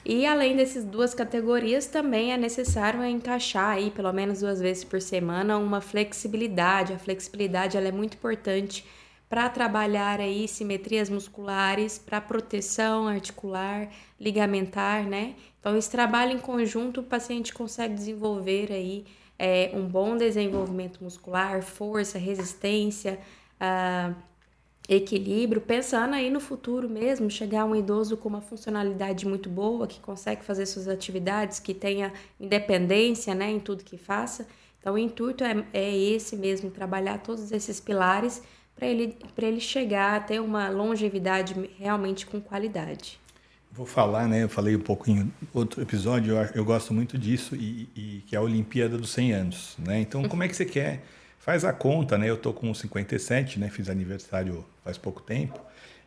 E 0.08 0.24
além 0.24 0.56
dessas 0.56 0.86
duas 0.86 1.12
categorias, 1.12 1.86
também 1.86 2.32
é 2.32 2.38
necessário 2.38 3.04
encaixar 3.04 3.72
aí, 3.72 3.90
pelo 3.90 4.10
menos 4.10 4.40
duas 4.40 4.58
vezes 4.58 4.82
por 4.82 5.02
semana, 5.02 5.58
uma 5.58 5.82
flexibilidade. 5.82 6.94
A 6.94 6.98
flexibilidade 6.98 7.76
ela 7.76 7.88
é 7.88 7.92
muito 7.92 8.14
importante 8.14 8.86
para 9.28 9.50
trabalhar 9.50 10.18
aí 10.18 10.48
simetrias 10.48 11.10
musculares, 11.10 11.98
para 11.98 12.22
proteção 12.22 13.06
articular, 13.06 13.90
ligamentar, 14.18 15.04
né? 15.04 15.34
Então, 15.60 15.76
esse 15.76 15.90
trabalho 15.90 16.32
em 16.32 16.38
conjunto, 16.38 17.02
o 17.02 17.04
paciente 17.04 17.52
consegue 17.52 17.92
desenvolver 17.92 18.72
aí 18.72 19.04
é, 19.38 19.70
um 19.74 19.86
bom 19.86 20.16
desenvolvimento 20.16 21.04
muscular, 21.04 21.62
força, 21.62 22.18
resistência, 22.18 23.18
uh, 23.60 24.16
equilíbrio, 24.88 25.60
pensando 25.60 26.14
aí 26.14 26.30
no 26.30 26.40
futuro 26.40 26.88
mesmo, 26.88 27.30
chegar 27.30 27.66
um 27.66 27.76
idoso 27.76 28.16
com 28.16 28.28
uma 28.28 28.40
funcionalidade 28.40 29.26
muito 29.26 29.50
boa, 29.50 29.86
que 29.86 30.00
consegue 30.00 30.42
fazer 30.42 30.64
suas 30.64 30.88
atividades, 30.88 31.60
que 31.60 31.74
tenha 31.74 32.12
independência 32.40 33.34
né, 33.34 33.50
em 33.50 33.60
tudo 33.60 33.84
que 33.84 33.98
faça. 33.98 34.48
Então, 34.80 34.94
o 34.94 34.98
intuito 34.98 35.44
é, 35.44 35.64
é 35.74 35.94
esse 35.94 36.36
mesmo, 36.36 36.70
trabalhar 36.70 37.18
todos 37.18 37.52
esses 37.52 37.78
pilares 37.78 38.42
para 38.74 38.86
ele, 38.86 39.18
ele 39.36 39.60
chegar 39.60 40.16
a 40.16 40.20
ter 40.20 40.40
uma 40.40 40.70
longevidade 40.70 41.54
realmente 41.78 42.24
com 42.24 42.40
qualidade. 42.40 43.20
Vou 43.70 43.84
falar, 43.84 44.26
né? 44.26 44.44
Eu 44.44 44.48
falei 44.48 44.74
um 44.74 44.80
em 45.08 45.30
outro 45.52 45.82
episódio, 45.82 46.36
eu, 46.36 46.48
eu 46.54 46.64
gosto 46.64 46.94
muito 46.94 47.18
disso, 47.18 47.54
e, 47.54 47.88
e, 47.94 48.24
que 48.26 48.34
é 48.34 48.38
a 48.38 48.42
Olimpíada 48.42 48.96
dos 48.96 49.10
100 49.10 49.32
anos, 49.32 49.76
né? 49.78 50.00
Então, 50.00 50.26
como 50.26 50.42
é 50.42 50.48
que 50.48 50.56
você 50.56 50.64
quer 50.64 51.02
Faz 51.48 51.64
a 51.64 51.72
conta, 51.72 52.18
né? 52.18 52.28
Eu 52.28 52.36
tô 52.36 52.52
com 52.52 52.74
57, 52.74 53.58
né? 53.58 53.70
Fiz 53.70 53.88
aniversário 53.88 54.66
faz 54.84 54.98
pouco 54.98 55.22
tempo. 55.22 55.58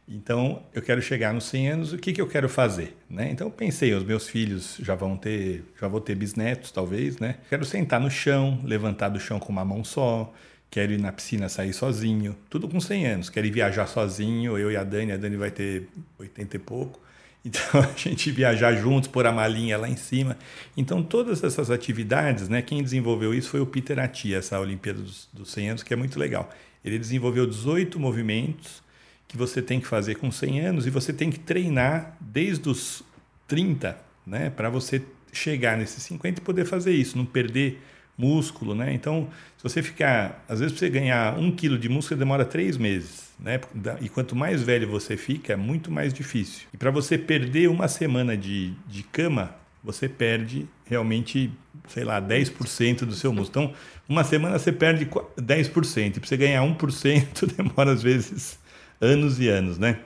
Então, 0.07 0.61
eu 0.71 0.83
quero 0.83 1.01
chegar 1.01 1.33
nos 1.33 1.45
100 1.45 1.69
anos, 1.69 1.93
o 1.93 1.97
que, 1.97 2.13
que 2.13 2.21
eu 2.21 2.27
quero 2.27 2.47
fazer, 2.47 2.95
né? 3.09 3.27
Então, 3.31 3.49
pensei, 3.49 3.91
os 3.91 4.03
meus 4.03 4.29
filhos 4.29 4.77
já 4.79 4.93
vão 4.93 5.17
ter, 5.17 5.65
já 5.81 5.87
vou 5.87 5.99
ter 5.99 6.13
bisnetos, 6.13 6.71
talvez, 6.71 7.17
né? 7.17 7.37
Quero 7.49 7.65
sentar 7.65 7.99
no 7.99 8.11
chão, 8.11 8.61
levantar 8.63 9.09
do 9.09 9.19
chão 9.19 9.39
com 9.39 9.51
uma 9.51 9.65
mão 9.65 9.83
só, 9.83 10.31
quero 10.69 10.91
ir 10.91 10.99
na 10.99 11.11
piscina 11.11 11.49
sair 11.49 11.73
sozinho, 11.73 12.37
tudo 12.47 12.69
com 12.69 12.79
100 12.79 13.07
anos. 13.07 13.29
Quero 13.31 13.47
ir 13.47 13.51
viajar 13.51 13.87
sozinho, 13.87 14.59
eu 14.59 14.71
e 14.71 14.77
a 14.77 14.83
Dani, 14.83 15.11
a 15.11 15.17
Dani 15.17 15.37
vai 15.37 15.49
ter 15.49 15.89
80 16.19 16.55
e 16.55 16.59
pouco. 16.59 17.00
Então 17.43 17.81
a 17.81 17.97
gente 17.97 18.31
viajar 18.31 18.75
juntos, 18.75 19.09
pôr 19.09 19.25
a 19.25 19.31
malinha 19.31 19.77
lá 19.77 19.89
em 19.89 19.95
cima. 19.95 20.37
Então 20.75 21.01
todas 21.01 21.43
essas 21.43 21.69
atividades, 21.71 22.47
né, 22.47 22.61
quem 22.61 22.83
desenvolveu 22.83 23.33
isso 23.33 23.49
foi 23.49 23.59
o 23.59 23.65
Peter 23.65 23.99
Atia, 23.99 24.37
essa 24.37 24.59
Olimpíada 24.59 25.01
dos, 25.01 25.27
dos 25.33 25.51
100 25.51 25.69
anos, 25.69 25.83
que 25.83 25.93
é 25.93 25.97
muito 25.97 26.19
legal. 26.19 26.49
Ele 26.83 26.97
desenvolveu 26.97 27.45
18 27.45 27.99
movimentos 27.99 28.81
que 29.27 29.37
você 29.37 29.61
tem 29.61 29.79
que 29.79 29.87
fazer 29.87 30.15
com 30.15 30.31
100 30.31 30.59
anos 30.59 30.87
e 30.87 30.89
você 30.89 31.13
tem 31.13 31.29
que 31.29 31.39
treinar 31.39 32.17
desde 32.19 32.67
os 32.69 33.03
30, 33.47 33.97
né, 34.25 34.49
para 34.49 34.69
você 34.69 35.01
chegar 35.31 35.77
nesses 35.77 36.03
50 36.03 36.41
e 36.41 36.43
poder 36.43 36.65
fazer 36.65 36.91
isso, 36.91 37.17
não 37.17 37.25
perder 37.25 37.81
músculo, 38.21 38.75
né? 38.75 38.93
Então, 38.93 39.27
se 39.57 39.63
você 39.63 39.81
ficar, 39.81 40.45
às 40.47 40.59
vezes, 40.59 40.77
para 40.77 40.87
você 40.87 40.89
ganhar 40.89 41.39
um 41.39 41.51
quilo 41.51 41.77
de 41.77 41.89
músculo 41.89 42.19
demora 42.19 42.45
três 42.45 42.77
meses, 42.77 43.31
né? 43.39 43.59
E 43.99 44.07
quanto 44.07 44.35
mais 44.35 44.61
velho 44.61 44.87
você 44.87 45.17
fica, 45.17 45.53
é 45.53 45.55
muito 45.55 45.91
mais 45.91 46.13
difícil. 46.13 46.67
E 46.71 46.77
para 46.77 46.91
você 46.91 47.17
perder 47.17 47.67
uma 47.67 47.87
semana 47.87 48.37
de, 48.37 48.73
de 48.87 49.01
cama, 49.01 49.55
você 49.83 50.07
perde 50.07 50.67
realmente, 50.85 51.51
sei 51.87 52.03
lá, 52.03 52.21
10% 52.21 53.05
do 53.05 53.15
seu 53.15 53.33
músculo. 53.33 53.65
Então, 53.65 53.75
uma 54.07 54.23
semana 54.23 54.59
você 54.59 54.71
perde 54.71 55.05
10%. 55.05 56.17
E 56.17 56.19
para 56.19 56.27
você 56.27 56.37
ganhar 56.37 56.61
1%, 56.61 57.47
demora 57.57 57.91
às 57.91 58.03
vezes 58.03 58.59
anos 58.99 59.39
e 59.39 59.47
anos, 59.47 59.79
né? 59.79 59.99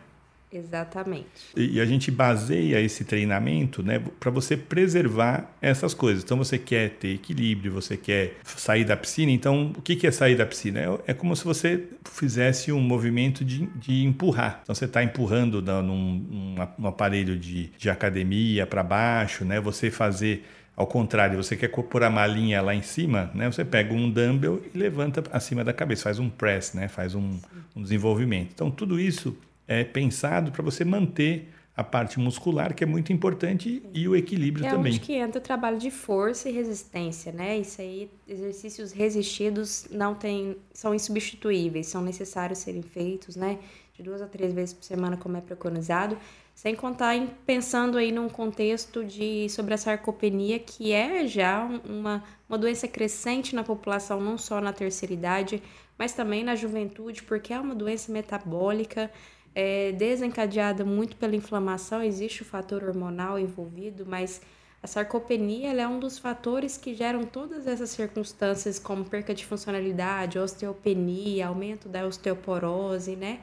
Exatamente. 0.56 1.28
E, 1.56 1.82
a 1.82 1.86
gente 1.86 2.10
baseia 2.10 2.80
esse 2.80 3.04
treinamento 3.04 3.84
né, 3.84 4.02
para 4.20 4.32
você 4.32 4.56
preservar 4.56 5.54
essas 5.62 5.94
coisas. 5.94 6.24
Então, 6.24 6.38
você 6.38 6.58
quer 6.58 6.92
ter 6.92 7.10
equilíbrio, 7.10 7.74
você 7.74 7.98
quer 7.98 8.38
sair 8.44 8.86
da 8.86 8.96
piscina. 8.96 9.32
Então, 9.34 9.74
o 9.78 9.82
que, 9.82 9.98
que 9.98 10.08
é 10.08 10.12
sair 10.12 10.36
da 10.36 10.46
piscina? 10.46 10.80
É, 10.80 11.12
é 11.12 11.14
como 11.14 11.36
se 11.36 11.44
você 11.44 11.84
fizesse 12.06 12.72
um 12.72 12.80
movimento 12.80 13.44
de, 13.44 13.66
de 13.76 14.06
empurrar. 14.06 14.62
Então, 14.64 14.74
você 14.74 14.86
está 14.86 15.04
empurrando 15.04 15.62
num, 15.62 16.56
num, 16.78 16.88
aparelho 16.88 17.38
de, 17.38 17.72
de 17.78 17.90
academia 17.90 18.66
para 18.66 18.82
baixo, 18.82 19.44
né? 19.44 19.60
Você 19.60 19.92
fazer 19.92 20.46
ao 20.78 20.88
contrário, 20.88 21.42
você 21.42 21.56
quer 21.56 21.70
pôr 21.70 22.04
a 22.04 22.10
malinha 22.10 22.62
lá 22.62 22.76
em 22.76 22.82
cima, 22.82 23.32
né? 23.34 23.50
Você 23.50 23.64
pega 23.64 23.94
um 23.94 24.10
dumbbell 24.10 24.62
e 24.74 24.78
levanta 24.78 25.24
acima 25.32 25.64
da 25.64 25.72
cabeça, 25.72 26.04
faz 26.04 26.20
um 26.20 26.30
press, 26.30 26.74
né? 26.74 26.90
Faz 26.90 27.16
um, 27.16 27.40
um 27.74 27.82
desenvolvimento. 27.82 28.52
Então, 28.54 28.70
tudo 28.70 29.00
isso 29.00 29.38
é 29.68 29.84
pensado 29.84 30.52
para 30.52 30.64
você 30.64 30.86
manter 30.86 31.50
a 31.76 31.84
parte 31.84 32.18
muscular, 32.20 32.74
que 32.74 32.84
é 32.84 32.88
muito 32.88 33.12
importante, 33.12 33.84
e 33.94 34.08
o 34.08 34.16
equilíbrio 34.16 34.66
é 34.66 34.70
também. 34.70 34.94
É 34.94 34.96
onde 34.96 35.00
que 35.02 35.14
entra 35.14 35.40
o 35.40 35.44
trabalho 35.44 35.78
de 35.78 35.92
força 35.92 36.50
e 36.50 36.54
resistência, 36.54 37.34
né? 37.34 37.58
Isso 37.58 37.82
aí, 37.82 38.10
exercícios 38.28 38.94
resistidos 38.94 39.86
não 39.92 40.16
tem, 40.16 40.56
são 40.74 40.96
insubstituíveis, 40.96 41.88
são 41.88 42.02
necessários 42.02 42.60
serem 42.60 42.82
feitos, 42.82 43.36
né? 43.36 43.60
De 43.94 44.02
duas 44.02 44.22
a 44.22 44.28
três 44.28 44.54
vezes 44.54 44.74
por 44.74 44.86
semana, 44.86 45.18
como 45.18 45.36
é 45.36 45.42
preconizado. 45.42 46.18
Sem 46.54 46.74
contar 46.74 47.16
em 47.18 47.28
pensando 47.46 47.98
aí 47.98 48.14
num 48.14 48.30
contexto 48.30 49.04
de 49.04 49.50
sobre 49.50 49.74
a 49.74 49.78
sarcopenia, 49.78 50.58
que 50.58 50.94
é 50.94 51.28
já 51.28 51.66
uma, 51.84 52.24
uma 52.48 52.58
doença 52.58 52.88
crescente 52.88 53.54
na 53.54 53.64
população, 53.64 54.22
não 54.22 54.38
só 54.38 54.62
na 54.62 54.72
terceira 54.72 55.14
idade, 55.14 55.62
mas 55.98 56.14
também 56.14 56.46
na 56.46 56.56
juventude, 56.56 57.24
porque 57.24 57.52
é 57.52 57.60
uma 57.60 57.76
doença 57.76 58.10
metabólica, 58.10 59.12
é 59.56 59.94
desencadeada 59.94 60.84
muito 60.84 61.16
pela 61.16 61.36
inflamação, 61.36 62.04
existe 62.04 62.42
o 62.42 62.46
fator 62.46 62.84
hormonal 62.84 63.40
envolvido, 63.40 64.06
mas 64.06 64.42
a 64.84 64.88
sarcopenia 64.88 65.74
é 65.74 65.88
um 65.88 65.98
dos 65.98 66.20
fatores 66.20 66.78
que 66.78 66.94
geram 66.94 67.24
todas 67.24 67.66
essas 67.66 67.90
circunstâncias, 67.90 68.78
como 68.78 69.06
perca 69.06 69.34
de 69.34 69.46
funcionalidade, 69.46 70.38
osteopenia, 70.38 71.48
aumento 71.48 71.90
da 71.90 72.06
osteoporose, 72.06 73.16
né? 73.16 73.40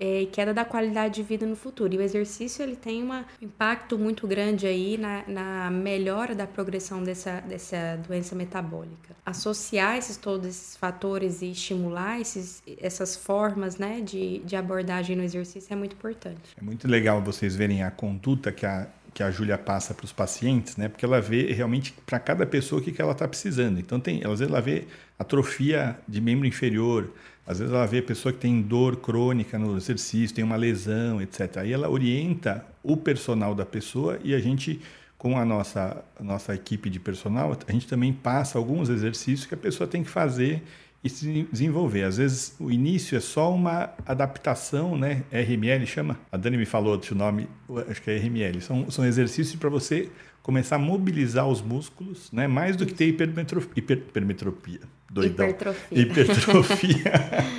É, 0.00 0.26
queda 0.32 0.54
da 0.54 0.64
qualidade 0.64 1.16
de 1.16 1.22
vida 1.22 1.44
no 1.44 1.54
futuro. 1.54 1.92
E 1.92 1.98
o 1.98 2.00
exercício 2.00 2.62
ele 2.62 2.74
tem 2.74 3.04
um 3.04 3.24
impacto 3.42 3.98
muito 3.98 4.26
grande 4.26 4.66
aí 4.66 4.96
na, 4.96 5.22
na 5.28 5.70
melhora 5.70 6.34
da 6.34 6.46
progressão 6.46 7.02
dessa, 7.02 7.40
dessa 7.40 8.00
doença 8.08 8.34
metabólica. 8.34 9.14
Associar 9.26 9.98
esses, 9.98 10.16
todos 10.16 10.48
esses 10.48 10.76
fatores 10.76 11.42
e 11.42 11.50
estimular 11.50 12.18
esses, 12.18 12.62
essas 12.80 13.14
formas 13.14 13.76
né, 13.76 14.00
de, 14.00 14.38
de 14.38 14.56
abordagem 14.56 15.14
no 15.14 15.22
exercício 15.22 15.70
é 15.70 15.76
muito 15.76 15.94
importante. 15.94 16.40
É 16.58 16.64
muito 16.64 16.88
legal 16.88 17.20
vocês 17.20 17.54
verem 17.54 17.82
a 17.82 17.90
conduta 17.90 18.50
que 18.50 18.64
a 18.64 18.88
que 19.12 19.24
a 19.24 19.30
Júlia 19.30 19.58
passa 19.58 19.92
para 19.92 20.04
os 20.04 20.12
pacientes, 20.12 20.76
né? 20.76 20.88
Porque 20.88 21.04
ela 21.04 21.20
vê 21.20 21.52
realmente 21.52 21.92
para 22.06 22.20
cada 22.20 22.46
pessoa 22.46 22.80
o 22.80 22.84
que, 22.84 22.92
que 22.92 23.02
ela 23.02 23.10
está 23.10 23.26
precisando. 23.26 23.80
Então 23.80 23.98
tem, 23.98 24.22
às 24.22 24.38
vezes 24.38 24.48
ela 24.48 24.60
vê 24.60 24.86
atrofia 25.18 25.98
de 26.06 26.20
membro 26.20 26.46
inferior, 26.46 27.12
às 27.50 27.58
vezes 27.58 27.74
ela 27.74 27.84
vê 27.84 27.98
a 27.98 28.02
pessoa 28.02 28.32
que 28.32 28.38
tem 28.38 28.62
dor 28.62 28.96
crônica 28.96 29.58
no 29.58 29.76
exercício, 29.76 30.34
tem 30.34 30.44
uma 30.44 30.54
lesão, 30.54 31.20
etc. 31.20 31.56
Aí 31.56 31.72
ela 31.72 31.90
orienta 31.90 32.64
o 32.80 32.96
personal 32.96 33.56
da 33.56 33.66
pessoa 33.66 34.20
e 34.22 34.34
a 34.34 34.38
gente 34.38 34.80
com 35.18 35.36
a 35.36 35.44
nossa, 35.44 36.02
a 36.18 36.22
nossa 36.22 36.54
equipe 36.54 36.88
de 36.88 36.98
personal, 36.98 37.54
a 37.66 37.72
gente 37.72 37.86
também 37.86 38.10
passa 38.10 38.56
alguns 38.56 38.88
exercícios 38.88 39.46
que 39.46 39.52
a 39.52 39.56
pessoa 39.56 39.86
tem 39.86 40.02
que 40.02 40.08
fazer 40.08 40.62
e 41.02 41.10
se 41.10 41.46
desenvolver. 41.50 42.04
Às 42.04 42.18
vezes 42.18 42.54
o 42.60 42.70
início 42.70 43.18
é 43.18 43.20
só 43.20 43.52
uma 43.52 43.90
adaptação, 44.06 44.96
né? 44.96 45.22
RML 45.32 45.84
chama. 45.86 46.18
A 46.30 46.36
Dani 46.36 46.56
me 46.56 46.64
falou 46.64 46.92
outro 46.92 47.14
nome, 47.14 47.48
acho 47.88 48.00
que 48.00 48.10
é 48.10 48.16
RML. 48.16 48.60
São, 48.60 48.90
são 48.90 49.04
exercícios 49.04 49.56
para 49.56 49.68
você 49.68 50.08
começar 50.42 50.76
a 50.76 50.78
mobilizar 50.78 51.48
os 51.48 51.60
músculos, 51.60 52.30
né? 52.32 52.46
Mais 52.46 52.76
do 52.76 52.86
que 52.86 52.94
ter 52.94 53.06
hipermetropia. 53.06 53.72
Hiper, 53.76 53.98
hipermetropia 53.98 54.80
doidão. 55.10 55.48
Hipertrofia. 55.48 56.02
Hipertrofia. 56.02 57.12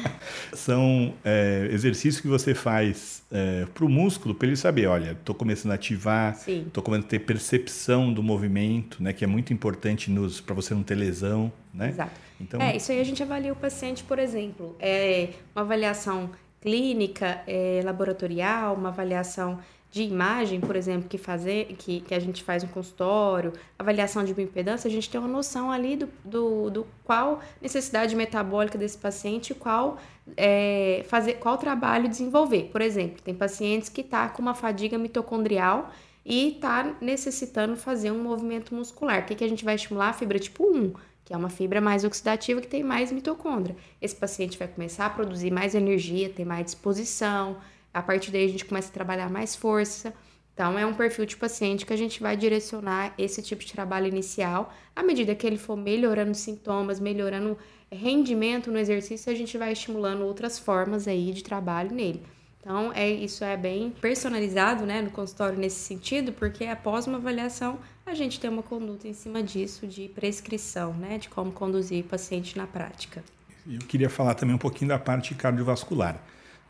São 0.53 1.13
é, 1.23 1.67
exercícios 1.71 2.21
que 2.21 2.27
você 2.27 2.53
faz 2.53 3.23
é, 3.31 3.65
para 3.73 3.85
o 3.85 3.89
músculo, 3.89 4.33
para 4.33 4.47
ele 4.47 4.55
saber, 4.55 4.87
olha, 4.87 5.11
estou 5.11 5.35
começando 5.35 5.71
a 5.71 5.75
ativar, 5.75 6.37
estou 6.47 6.81
começando 6.81 7.05
a 7.05 7.09
ter 7.09 7.19
percepção 7.19 8.13
do 8.13 8.23
movimento, 8.23 9.01
né? 9.03 9.11
Que 9.11 9.23
é 9.23 9.27
muito 9.27 9.51
importante 9.53 10.11
para 10.45 10.55
você 10.55 10.73
não 10.73 10.83
ter 10.83 10.95
lesão, 10.95 11.51
né? 11.73 11.89
Exato. 11.89 12.11
Então, 12.39 12.61
é, 12.61 12.75
isso 12.75 12.91
aí 12.91 12.99
a 12.99 13.03
gente 13.03 13.21
avalia 13.21 13.51
o 13.51 13.55
paciente, 13.55 14.03
por 14.03 14.17
exemplo, 14.17 14.75
é 14.79 15.29
uma 15.55 15.63
avaliação 15.63 16.29
clínica, 16.61 17.41
é, 17.47 17.81
laboratorial, 17.83 18.75
uma 18.75 18.89
avaliação 18.89 19.59
de 19.91 20.03
imagem, 20.03 20.61
por 20.61 20.77
exemplo, 20.77 21.09
que, 21.09 21.17
fazer, 21.17 21.65
que, 21.77 21.99
que 21.99 22.15
a 22.15 22.19
gente 22.19 22.41
faz 22.41 22.63
no 22.63 22.69
consultório, 22.69 23.51
avaliação 23.77 24.23
de 24.23 24.33
bioimpedância, 24.33 24.87
a 24.87 24.91
gente 24.91 25.09
tem 25.09 25.19
uma 25.19 25.27
noção 25.27 25.69
ali 25.69 25.97
do, 25.97 26.09
do, 26.23 26.69
do 26.69 26.87
qual 27.03 27.41
necessidade 27.61 28.15
metabólica 28.15 28.77
desse 28.77 28.97
paciente, 28.97 29.53
qual 29.53 29.97
é, 30.37 31.03
fazer, 31.09 31.33
qual 31.33 31.57
trabalho 31.57 32.07
desenvolver. 32.07 32.69
Por 32.71 32.81
exemplo, 32.81 33.21
tem 33.21 33.35
pacientes 33.35 33.89
que 33.89 34.01
tá 34.01 34.29
com 34.29 34.41
uma 34.41 34.55
fadiga 34.55 34.97
mitocondrial 34.97 35.91
e 36.25 36.53
está 36.53 36.95
necessitando 37.01 37.75
fazer 37.75 38.11
um 38.11 38.23
movimento 38.23 38.73
muscular. 38.73 39.23
O 39.23 39.25
que, 39.25 39.35
que 39.35 39.43
a 39.43 39.49
gente 39.49 39.65
vai 39.65 39.75
estimular? 39.75 40.09
A 40.09 40.13
fibra 40.13 40.39
tipo 40.39 40.63
1, 40.63 40.93
que 41.25 41.33
é 41.33 41.37
uma 41.37 41.49
fibra 41.49 41.81
mais 41.81 42.05
oxidativa 42.05 42.61
que 42.61 42.67
tem 42.67 42.81
mais 42.81 43.11
mitocôndria. 43.11 43.75
Esse 44.01 44.15
paciente 44.15 44.57
vai 44.57 44.69
começar 44.69 45.07
a 45.07 45.09
produzir 45.09 45.51
mais 45.51 45.75
energia, 45.75 46.29
ter 46.29 46.45
mais 46.45 46.63
disposição, 46.63 47.57
a 47.93 48.01
partir 48.01 48.31
daí 48.31 48.45
a 48.45 48.49
gente 48.49 48.65
começa 48.65 48.89
a 48.89 48.93
trabalhar 48.93 49.29
mais 49.29 49.55
força. 49.55 50.13
Então, 50.53 50.77
é 50.77 50.85
um 50.85 50.93
perfil 50.93 51.25
de 51.25 51.37
paciente 51.37 51.85
que 51.85 51.93
a 51.93 51.97
gente 51.97 52.21
vai 52.21 52.35
direcionar 52.35 53.13
esse 53.17 53.41
tipo 53.41 53.63
de 53.63 53.71
trabalho 53.71 54.07
inicial. 54.07 54.73
À 54.95 55.01
medida 55.01 55.33
que 55.33 55.47
ele 55.47 55.57
for 55.57 55.75
melhorando 55.75 56.35
sintomas, 56.35 56.99
melhorando 56.99 57.57
rendimento 57.91 58.71
no 58.71 58.77
exercício, 58.77 59.31
a 59.31 59.35
gente 59.35 59.57
vai 59.57 59.71
estimulando 59.71 60.21
outras 60.21 60.59
formas 60.59 61.07
aí 61.07 61.31
de 61.31 61.43
trabalho 61.43 61.91
nele. 61.91 62.21
Então, 62.59 62.91
é, 62.93 63.09
isso 63.09 63.43
é 63.43 63.57
bem 63.57 63.89
personalizado 63.89 64.85
né, 64.85 65.01
no 65.01 65.09
consultório 65.09 65.57
nesse 65.57 65.79
sentido, 65.79 66.31
porque 66.31 66.65
após 66.65 67.07
uma 67.07 67.17
avaliação, 67.17 67.79
a 68.05 68.13
gente 68.13 68.39
tem 68.39 68.49
uma 68.49 68.61
conduta 68.61 69.07
em 69.07 69.13
cima 69.13 69.41
disso 69.41 69.87
de 69.87 70.07
prescrição, 70.09 70.93
né, 70.93 71.17
de 71.17 71.27
como 71.27 71.51
conduzir 71.51 72.03
paciente 72.03 72.55
na 72.55 72.67
prática. 72.67 73.23
Eu 73.67 73.79
queria 73.79 74.09
falar 74.09 74.35
também 74.35 74.55
um 74.55 74.59
pouquinho 74.59 74.89
da 74.89 74.99
parte 74.99 75.33
cardiovascular. 75.33 76.21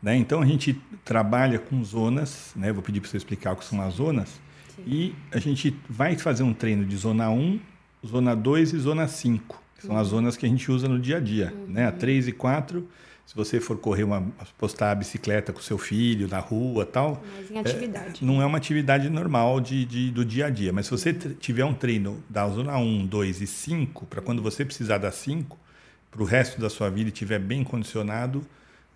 Né? 0.02 0.16
Então 0.16 0.42
a 0.42 0.46
gente 0.46 0.80
trabalha 1.04 1.58
com 1.58 1.82
zonas, 1.84 2.52
né? 2.56 2.72
vou 2.72 2.82
pedir 2.82 3.00
para 3.00 3.08
você 3.08 3.16
explicar 3.16 3.52
o 3.52 3.56
que 3.56 3.64
são 3.64 3.80
as 3.80 3.94
zonas, 3.94 4.40
Sim. 4.74 4.82
e 4.86 5.14
a 5.30 5.38
gente 5.38 5.76
vai 5.88 6.16
fazer 6.16 6.42
um 6.42 6.52
treino 6.52 6.84
de 6.84 6.96
zona 6.96 7.30
1, 7.30 7.60
zona 8.04 8.34
2 8.34 8.72
e 8.72 8.78
zona 8.78 9.06
5, 9.06 9.62
que 9.76 9.82
são 9.86 9.94
uhum. 9.94 10.00
as 10.00 10.08
zonas 10.08 10.36
que 10.36 10.44
a 10.44 10.48
gente 10.48 10.70
usa 10.72 10.88
no 10.88 10.98
dia 10.98 11.18
a 11.18 11.20
dia. 11.20 11.54
Uhum. 11.54 11.72
Né? 11.72 11.86
A 11.86 11.92
3 11.92 12.28
e 12.28 12.32
4, 12.32 12.88
se 13.24 13.36
você 13.36 13.60
for 13.60 13.78
correr 13.78 14.02
uma 14.02 14.26
postar 14.58 14.90
a 14.90 14.94
bicicleta 14.94 15.52
com 15.52 15.60
seu 15.60 15.78
filho 15.78 16.26
na 16.26 16.40
rua 16.40 16.84
tal, 16.84 17.22
mas 17.36 17.50
em 17.50 17.58
atividade. 17.58 18.22
É, 18.22 18.26
não 18.26 18.42
é 18.42 18.46
uma 18.46 18.58
atividade 18.58 19.08
normal 19.08 19.60
de, 19.60 19.84
de, 19.84 20.10
do 20.10 20.24
dia 20.24 20.46
a 20.46 20.50
dia. 20.50 20.72
Mas 20.72 20.86
se 20.86 20.90
você 20.90 21.12
tiver 21.12 21.64
um 21.64 21.72
treino 21.72 22.22
da 22.28 22.48
zona 22.48 22.76
1, 22.76 23.06
2 23.06 23.40
e 23.40 23.46
5, 23.46 24.06
para 24.06 24.20
quando 24.20 24.42
você 24.42 24.64
precisar 24.64 24.98
da 24.98 25.12
5, 25.12 25.56
para 26.10 26.22
o 26.22 26.24
resto 26.24 26.60
da 26.60 26.68
sua 26.68 26.90
vida 26.90 27.08
e 27.08 27.12
estiver 27.12 27.38
bem 27.38 27.62
condicionado, 27.62 28.44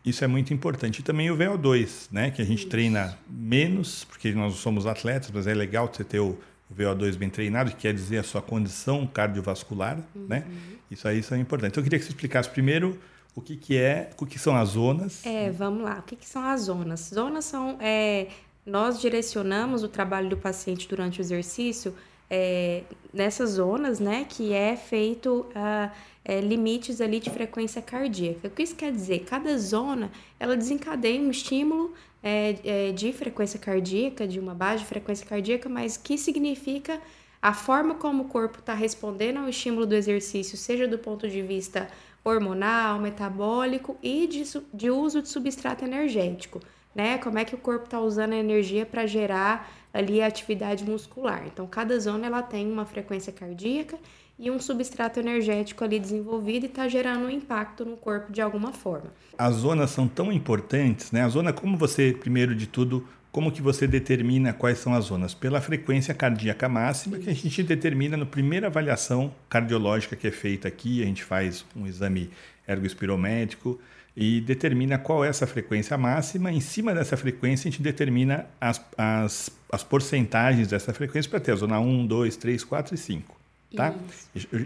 isso 0.06 0.22
é 0.22 0.28
muito 0.28 0.54
importante. 0.54 1.00
E 1.00 1.02
também 1.02 1.32
o 1.32 1.36
VO2, 1.36 2.06
né? 2.12 2.30
Que 2.30 2.40
a 2.40 2.44
gente 2.44 2.60
Isso. 2.60 2.68
treina 2.68 3.18
menos, 3.28 4.04
porque 4.04 4.32
nós 4.32 4.54
somos 4.54 4.86
atletas, 4.86 5.32
mas 5.34 5.48
é 5.48 5.52
legal 5.52 5.90
você 5.92 6.04
ter 6.04 6.20
o 6.20 6.38
VO2 6.72 7.16
bem 7.16 7.28
treinado, 7.28 7.72
que 7.72 7.76
quer 7.78 7.92
dizer 7.92 8.18
a 8.18 8.22
sua 8.22 8.40
condição 8.40 9.04
cardiovascular, 9.04 9.98
uhum. 10.14 10.26
né? 10.28 10.44
Isso 10.88 11.08
aí 11.08 11.18
isso 11.18 11.34
é 11.34 11.38
importante. 11.38 11.72
Então 11.72 11.80
eu 11.80 11.84
queria 11.84 11.98
que 11.98 12.04
você 12.04 12.12
explicasse 12.12 12.48
primeiro 12.48 12.98
o 13.34 13.40
que, 13.40 13.56
que 13.56 13.76
é, 13.76 14.10
o 14.18 14.24
que 14.24 14.38
são 14.38 14.54
as 14.56 14.70
zonas. 14.70 15.26
É, 15.26 15.50
vamos 15.50 15.82
lá. 15.82 15.98
O 15.98 16.02
que, 16.02 16.14
que 16.14 16.26
são 16.26 16.42
as 16.46 16.62
zonas? 16.62 17.10
Zonas 17.12 17.44
são. 17.44 17.76
É, 17.80 18.28
nós 18.64 19.00
direcionamos 19.00 19.82
o 19.82 19.88
trabalho 19.88 20.28
do 20.28 20.36
paciente 20.36 20.88
durante 20.88 21.20
o 21.20 21.22
exercício 21.22 21.92
é, 22.30 22.82
nessas 23.12 23.50
zonas, 23.50 24.00
né? 24.00 24.26
Que 24.28 24.52
é 24.52 24.76
feito. 24.76 25.46
Uh, 25.50 25.90
é, 26.28 26.40
limites 26.40 27.00
ali 27.00 27.20
de 27.20 27.30
frequência 27.30 27.80
cardíaca. 27.80 28.48
O 28.48 28.50
que 28.50 28.64
isso 28.64 28.74
quer 28.74 28.90
dizer? 28.90 29.20
Cada 29.20 29.56
zona 29.56 30.10
ela 30.40 30.56
desencadeia 30.56 31.20
um 31.20 31.30
estímulo 31.30 31.94
é, 32.20 32.56
é, 32.64 32.92
de 32.92 33.12
frequência 33.12 33.60
cardíaca, 33.60 34.26
de 34.26 34.40
uma 34.40 34.52
baixa 34.52 34.84
frequência 34.84 35.24
cardíaca, 35.24 35.68
mas 35.68 35.96
que 35.96 36.18
significa 36.18 37.00
a 37.40 37.54
forma 37.54 37.94
como 37.94 38.24
o 38.24 38.28
corpo 38.28 38.58
está 38.58 38.74
respondendo 38.74 39.36
ao 39.36 39.48
estímulo 39.48 39.86
do 39.86 39.94
exercício, 39.94 40.58
seja 40.58 40.88
do 40.88 40.98
ponto 40.98 41.28
de 41.28 41.40
vista 41.42 41.88
hormonal, 42.24 42.98
metabólico 42.98 43.96
e 44.02 44.26
de, 44.26 44.42
de 44.74 44.90
uso 44.90 45.22
de 45.22 45.28
substrato 45.28 45.84
energético. 45.84 46.60
Né? 46.92 47.18
Como 47.18 47.38
é 47.38 47.44
que 47.44 47.54
o 47.54 47.58
corpo 47.58 47.84
está 47.84 48.00
usando 48.00 48.32
a 48.32 48.36
energia 48.36 48.84
para 48.84 49.06
gerar 49.06 49.70
ali 49.96 50.20
a 50.20 50.26
atividade 50.26 50.84
muscular. 50.84 51.44
Então, 51.46 51.66
cada 51.66 51.98
zona 51.98 52.26
ela 52.26 52.42
tem 52.42 52.70
uma 52.70 52.84
frequência 52.84 53.32
cardíaca 53.32 53.98
e 54.38 54.50
um 54.50 54.58
substrato 54.60 55.18
energético 55.18 55.82
ali 55.82 55.98
desenvolvido 55.98 56.64
e 56.64 56.66
está 56.66 56.86
gerando 56.88 57.26
um 57.26 57.30
impacto 57.30 57.84
no 57.84 57.96
corpo 57.96 58.30
de 58.32 58.40
alguma 58.40 58.72
forma. 58.72 59.12
As 59.38 59.54
zonas 59.56 59.90
são 59.90 60.06
tão 60.06 60.30
importantes, 60.30 61.10
né? 61.10 61.22
A 61.22 61.28
zona, 61.28 61.52
como 61.52 61.76
você, 61.76 62.12
primeiro 62.12 62.54
de 62.54 62.66
tudo, 62.66 63.06
como 63.32 63.50
que 63.50 63.62
você 63.62 63.86
determina 63.86 64.52
quais 64.52 64.78
são 64.78 64.94
as 64.94 65.06
zonas? 65.06 65.34
Pela 65.34 65.60
frequência 65.60 66.14
cardíaca 66.14 66.68
máxima, 66.68 67.18
que 67.18 67.30
a 67.30 67.34
gente 67.34 67.62
determina 67.62 68.16
na 68.16 68.26
primeira 68.26 68.66
avaliação 68.66 69.32
cardiológica 69.48 70.16
que 70.16 70.26
é 70.26 70.30
feita 70.30 70.68
aqui, 70.68 71.02
a 71.02 71.06
gente 71.06 71.22
faz 71.22 71.64
um 71.74 71.86
exame 71.86 72.30
ergoespirométrico 72.68 73.78
e 74.16 74.40
determina 74.40 74.98
qual 74.98 75.24
é 75.24 75.28
essa 75.28 75.46
frequência 75.46 75.96
máxima. 75.98 76.50
Em 76.50 76.60
cima 76.60 76.94
dessa 76.94 77.16
frequência, 77.16 77.68
a 77.68 77.70
gente 77.70 77.82
determina 77.82 78.46
as, 78.58 78.80
as, 78.96 79.50
as 79.70 79.84
porcentagens 79.84 80.68
dessa 80.68 80.94
frequência 80.94 81.30
para 81.30 81.38
ter 81.38 81.52
a 81.52 81.56
zona 81.56 81.78
1, 81.78 82.06
2, 82.06 82.36
3, 82.36 82.64
4 82.64 82.94
e 82.94 82.98
5. 82.98 83.36
Tá? 83.76 83.94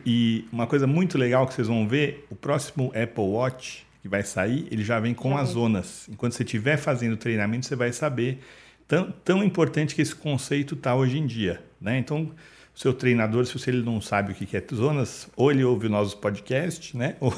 E 0.06 0.44
uma 0.52 0.68
coisa 0.68 0.86
muito 0.86 1.18
legal 1.18 1.46
que 1.46 1.54
vocês 1.54 1.66
vão 1.66 1.88
ver, 1.88 2.26
o 2.30 2.36
próximo 2.36 2.92
Apple 2.94 3.24
Watch 3.24 3.84
que 4.02 4.08
vai 4.08 4.22
sair, 4.22 4.66
ele 4.70 4.84
já 4.84 5.00
vem 5.00 5.12
com 5.12 5.30
já 5.30 5.40
as 5.40 5.48
vem. 5.48 5.54
zonas. 5.54 6.08
Enquanto 6.08 6.32
você 6.32 6.44
estiver 6.44 6.76
fazendo 6.76 7.16
treinamento, 7.16 7.66
você 7.66 7.76
vai 7.76 7.92
saber 7.92 8.38
tão, 8.86 9.12
tão 9.24 9.44
importante 9.44 9.94
que 9.94 10.00
esse 10.00 10.14
conceito 10.14 10.74
está 10.74 10.94
hoje 10.94 11.18
em 11.18 11.26
dia. 11.26 11.62
Né? 11.80 11.98
Então, 11.98 12.30
o 12.74 12.78
seu 12.78 12.92
treinador, 12.94 13.44
se 13.44 13.70
ele 13.70 13.82
não 13.82 14.00
sabe 14.00 14.32
o 14.32 14.34
que 14.34 14.56
é 14.56 14.64
zonas, 14.74 15.28
ou 15.36 15.50
ele 15.50 15.64
ouve 15.64 15.86
o 15.86 15.90
nosso 15.90 16.16
podcast, 16.18 16.96
né? 16.96 17.16
ou, 17.20 17.32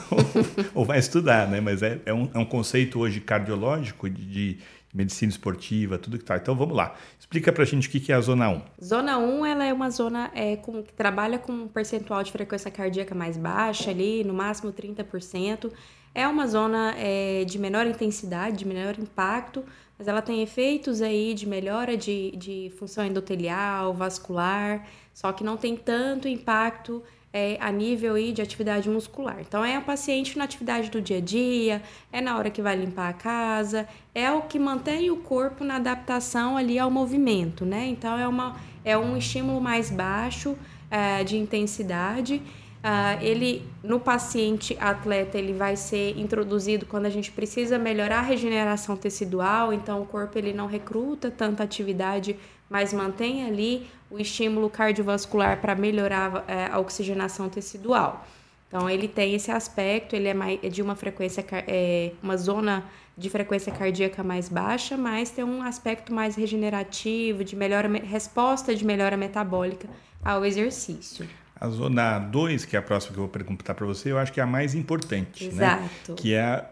ou 0.75 0.85
vai 0.85 0.99
estudar, 0.99 1.49
né? 1.49 1.61
mas 1.61 1.83
é, 1.83 2.01
é, 2.05 2.13
um, 2.13 2.31
é 2.33 2.39
um 2.39 2.45
conceito 2.45 2.99
hoje 3.01 3.21
cardiológico 3.21 4.09
de, 4.09 4.25
de 4.25 4.59
medicina 4.93 5.31
esportiva, 5.31 5.99
tudo 5.99 6.19
que 6.19 6.25
tá. 6.25 6.37
Então 6.37 6.55
vamos 6.55 6.77
lá. 6.77 6.95
Explica 7.19 7.51
pra 7.51 7.65
gente 7.65 7.89
o 7.89 7.91
que 7.91 8.13
é 8.13 8.15
a 8.15 8.21
zona 8.21 8.51
1. 8.51 8.63
Zona 8.85 9.19
1 9.19 9.47
ela 9.47 9.65
é 9.65 9.73
uma 9.73 9.91
zona 9.91 10.31
é, 10.35 10.57
com, 10.57 10.83
que 10.83 10.93
trabalha 10.93 11.39
com 11.39 11.53
um 11.53 11.69
percentual 11.69 12.23
de 12.23 12.31
frequência 12.31 12.71
cardíaca 12.71 13.15
mais 13.15 13.37
baixa 13.39 13.91
ali, 13.91 14.23
no 14.23 14.35
máximo 14.35 14.73
30%. 14.73 15.73
É 16.15 16.29
uma 16.29 16.47
zona 16.47 16.95
é, 16.99 17.45
de 17.45 17.59
menor 17.59 17.87
intensidade, 17.87 18.59
de 18.59 18.67
menor 18.67 18.99
impacto, 18.99 19.65
mas 19.99 20.07
ela 20.07 20.21
tem 20.21 20.43
efeitos 20.43 21.01
aí 21.01 21.33
de 21.33 21.49
melhora 21.49 21.97
de, 21.97 22.33
de 22.37 22.73
função 22.79 23.07
endotelial, 23.07 23.95
vascular, 23.95 24.87
só 25.13 25.33
que 25.33 25.45
não 25.45 25.57
tem 25.57 25.77
tanto 25.77 26.29
impacto 26.29 27.03
é, 27.33 27.57
a 27.61 27.73
nível 27.73 28.15
de 28.33 28.43
atividade 28.43 28.89
muscular. 28.89 29.39
Então, 29.41 29.65
é 29.65 29.79
o 29.79 29.83
paciente 29.83 30.37
na 30.37 30.45
atividade 30.45 30.91
do 30.91 31.01
dia 31.01 31.17
a 31.17 31.21
dia, 31.21 31.83
é 32.13 32.21
na 32.21 32.37
hora 32.37 32.51
que 32.51 32.61
vai 32.61 32.77
limpar 32.77 33.09
a 33.09 33.13
casa, 33.13 33.89
é 34.15 34.31
o 34.31 34.43
que 34.43 34.59
mantém 34.59 35.11
o 35.11 35.17
corpo 35.17 35.65
na 35.65 35.77
adaptação 35.77 36.57
ali 36.57 36.79
ao 36.79 36.91
movimento, 36.91 37.65
né? 37.65 37.87
Então, 37.87 38.19
é, 38.19 38.29
uma, 38.29 38.57
é 38.85 38.99
um 38.99 39.17
estímulo 39.17 39.61
mais 39.61 39.91
baixo 39.91 40.57
é, 40.91 41.25
de 41.25 41.39
intensidade. 41.39 42.43
Uh, 42.83 43.23
ele 43.23 43.63
no 43.81 44.01
paciente 44.01 44.77
atleta 44.81 45.39
ele 45.39 45.53
vai 45.53 45.77
ser 45.77 46.19
introduzido 46.19 46.85
quando 46.85 47.07
a 47.07 47.11
gente 47.11 47.31
precisa 47.31 47.79
melhorar 47.79 48.19
a 48.19 48.23
regeneração 48.23 48.97
tecidual, 48.97 49.73
então 49.73 50.03
o 50.03 50.05
corpo 50.05 50.37
ele 50.37 50.53
não 50.53 50.67
recruta 50.67 51.31
tanta 51.31 51.63
atividade 51.63 52.37
mas 52.73 52.91
mantém 52.95 53.45
ali 53.45 53.87
o 54.11 54.19
estímulo 54.19 54.71
cardiovascular 54.71 55.61
para 55.61 55.75
melhorar 55.75 56.43
é, 56.49 56.69
a 56.73 56.79
oxigenação 56.79 57.51
tecidual. 57.51 58.27
Então, 58.67 58.89
ele 58.89 59.07
tem 59.07 59.35
esse 59.35 59.51
aspecto, 59.51 60.17
ele 60.17 60.29
é, 60.29 60.33
mais, 60.33 60.59
é 60.63 60.71
de 60.71 60.81
uma 60.81 60.97
frequência, 60.97 61.45
é, 61.69 62.13
uma 62.23 62.35
zona 62.39 62.83
de 63.15 63.29
frequência 63.29 63.71
cardíaca 63.71 64.25
mais 64.25 64.49
baixa, 64.49 64.97
mas 64.97 65.31
tem 65.31 65.45
um 65.45 65.63
aspecto 65.63 66.15
mais 66.15 66.35
regenerativo, 66.35 67.45
de 67.45 67.55
melhora, 67.55 67.89
resposta 67.99 68.75
de 68.75 68.87
melhora 68.87 69.19
metabólica 69.19 69.87
ao 70.25 70.43
exercício. 70.43 71.29
A 71.61 71.69
zona 71.69 72.19
2, 72.19 72.65
que 72.65 72.75
é 72.75 72.79
a 72.79 72.83
próxima 72.83 73.13
que 73.13 73.19
eu 73.19 73.25
vou 73.25 73.31
perguntar 73.31 73.75
para 73.75 73.85
você, 73.85 74.11
eu 74.11 74.19
acho 74.19 74.33
que 74.33 74.41
é 74.41 74.43
a 74.43 74.47
mais 74.47 74.75
importante, 74.75 75.45
né? 75.45 75.51
Exato. 75.53 76.13
né? 76.13 76.17
Que 76.17 76.33
é 76.35 76.65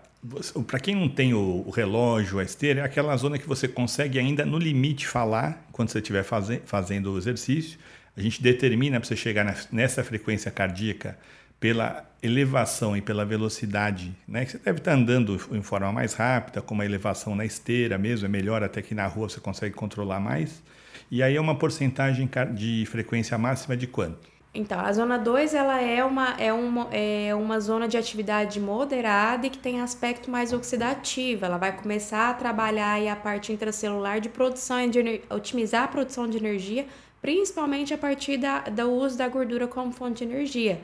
para 0.67 0.79
quem 0.79 0.95
não 0.95 1.09
tem 1.09 1.33
o, 1.33 1.65
o, 1.67 1.71
relógio, 1.71 2.39
a 2.39 2.43
esteira, 2.43 2.81
é 2.81 2.85
aquela 2.85 3.17
zona 3.17 3.39
que 3.39 3.49
você 3.49 3.67
consegue 3.67 4.19
ainda 4.19 4.45
no 4.45 4.59
limite 4.59 5.07
falar 5.07 5.67
quando 5.73 5.89
você 5.89 5.99
estiver 5.99 6.23
faze, 6.23 6.61
fazendo 6.67 7.13
o 7.13 7.19
exercício. 7.19 7.79
A 8.17 8.21
gente 8.21 8.43
determina 8.43 9.01
para 9.01 9.09
você 9.09 9.17
chegar 9.17 9.57
nessa 9.73 10.05
frequência 10.05 10.51
cardíaca 10.51 11.19
pela 11.59 12.05
elevação 12.23 12.97
e 12.97 13.01
pela 13.01 13.25
velocidade, 13.25 14.15
né? 14.27 14.45
Que 14.45 14.53
você 14.53 14.59
deve 14.59 14.79
estar 14.79 14.93
andando 14.93 15.41
em 15.53 15.63
forma 15.63 15.93
mais 15.93 16.15
rápida, 16.15 16.61
com 16.61 16.75
uma 16.75 16.85
elevação 16.85 17.35
na 17.35 17.45
esteira 17.45 17.97
mesmo, 17.97 18.27
é 18.27 18.29
melhor 18.29 18.63
até 18.63 18.83
que 18.83 18.95
na 18.95 19.07
rua 19.07 19.29
você 19.29 19.41
consegue 19.41 19.75
controlar 19.75 20.21
mais. 20.21 20.63
E 21.11 21.23
aí 21.23 21.37
é 21.37 21.41
uma 21.41 21.55
porcentagem 21.55 22.29
de 22.55 22.87
frequência 22.87 23.37
máxima 23.37 23.77
de 23.77 23.87
quanto? 23.87 24.30
Então, 24.53 24.81
a 24.81 24.93
zona 24.93 25.17
2 25.17 25.55
ela 25.55 25.81
é 25.81 26.05
uma, 26.05 26.31
é, 26.41 26.53
uma, 26.53 26.89
é 26.93 27.33
uma 27.35 27.61
zona 27.61 27.87
de 27.87 27.97
atividade 27.97 28.59
moderada 28.59 29.47
e 29.47 29.51
que 29.51 29.59
tem 29.59 29.81
aspecto 29.81 30.29
mais 30.29 30.53
oxidativo. 30.53 31.45
Ela 31.45 31.57
vai 31.57 31.77
começar 31.77 32.31
a 32.31 32.35
trabalhar 32.35 32.95
aí 32.95 33.09
a 33.09 33.15
parte 33.15 33.53
intracelular 33.53 34.21
de 34.21 34.29
produção 34.29 34.89
de 34.91 35.23
otimizar 35.31 35.85
a 35.85 35.89
produção 35.89 36.27
de 36.29 36.37
energia, 36.37 36.85
principalmente 37.23 37.95
a 37.95 37.99
partir 37.99 38.39
da, 38.39 38.61
do 38.63 38.91
uso 38.91 39.17
da 39.17 39.29
gordura 39.29 39.69
como 39.69 39.93
fonte 39.93 40.27
de 40.27 40.33
energia. 40.33 40.81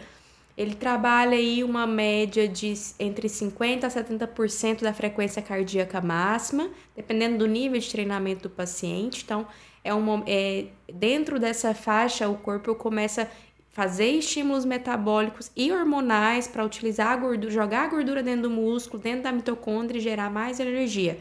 Ele 0.56 0.74
trabalha 0.74 1.36
aí 1.36 1.62
uma 1.64 1.86
média 1.86 2.48
de 2.48 2.72
entre 3.00 3.28
50% 3.28 3.84
a 3.84 3.88
70% 3.88 4.82
da 4.82 4.94
frequência 4.94 5.42
cardíaca 5.42 6.00
máxima, 6.00 6.70
dependendo 6.94 7.38
do 7.38 7.46
nível 7.46 7.78
de 7.78 7.90
treinamento 7.90 8.48
do 8.48 8.50
paciente. 8.50 9.22
Então, 9.24 9.46
é 9.86 9.94
uma, 9.94 10.24
é, 10.26 10.66
dentro 10.92 11.38
dessa 11.38 11.72
faixa, 11.72 12.28
o 12.28 12.36
corpo 12.36 12.74
começa 12.74 13.30
fazer 13.76 14.12
estímulos 14.12 14.64
metabólicos 14.64 15.50
e 15.54 15.70
hormonais 15.70 16.48
para 16.48 16.64
utilizar 16.64 17.08
a 17.08 17.16
gordura, 17.16 17.52
jogar 17.52 17.84
a 17.84 17.88
gordura 17.88 18.22
dentro 18.22 18.48
do 18.48 18.50
músculo, 18.50 19.02
dentro 19.02 19.24
da 19.24 19.30
mitocôndria 19.30 19.98
e 19.98 20.00
gerar 20.00 20.30
mais 20.30 20.58
energia. 20.58 21.20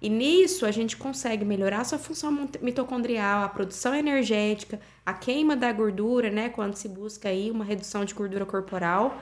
E 0.00 0.08
nisso 0.08 0.64
a 0.64 0.70
gente 0.70 0.96
consegue 0.96 1.44
melhorar 1.44 1.82
a 1.82 1.84
sua 1.84 1.98
função 1.98 2.48
mitocondrial, 2.62 3.42
a 3.42 3.50
produção 3.50 3.94
energética, 3.94 4.80
a 5.04 5.12
queima 5.12 5.54
da 5.54 5.70
gordura, 5.70 6.30
né? 6.30 6.48
Quando 6.48 6.74
se 6.74 6.88
busca 6.88 7.28
aí 7.28 7.50
uma 7.50 7.66
redução 7.66 8.02
de 8.02 8.14
gordura 8.14 8.46
corporal. 8.46 9.20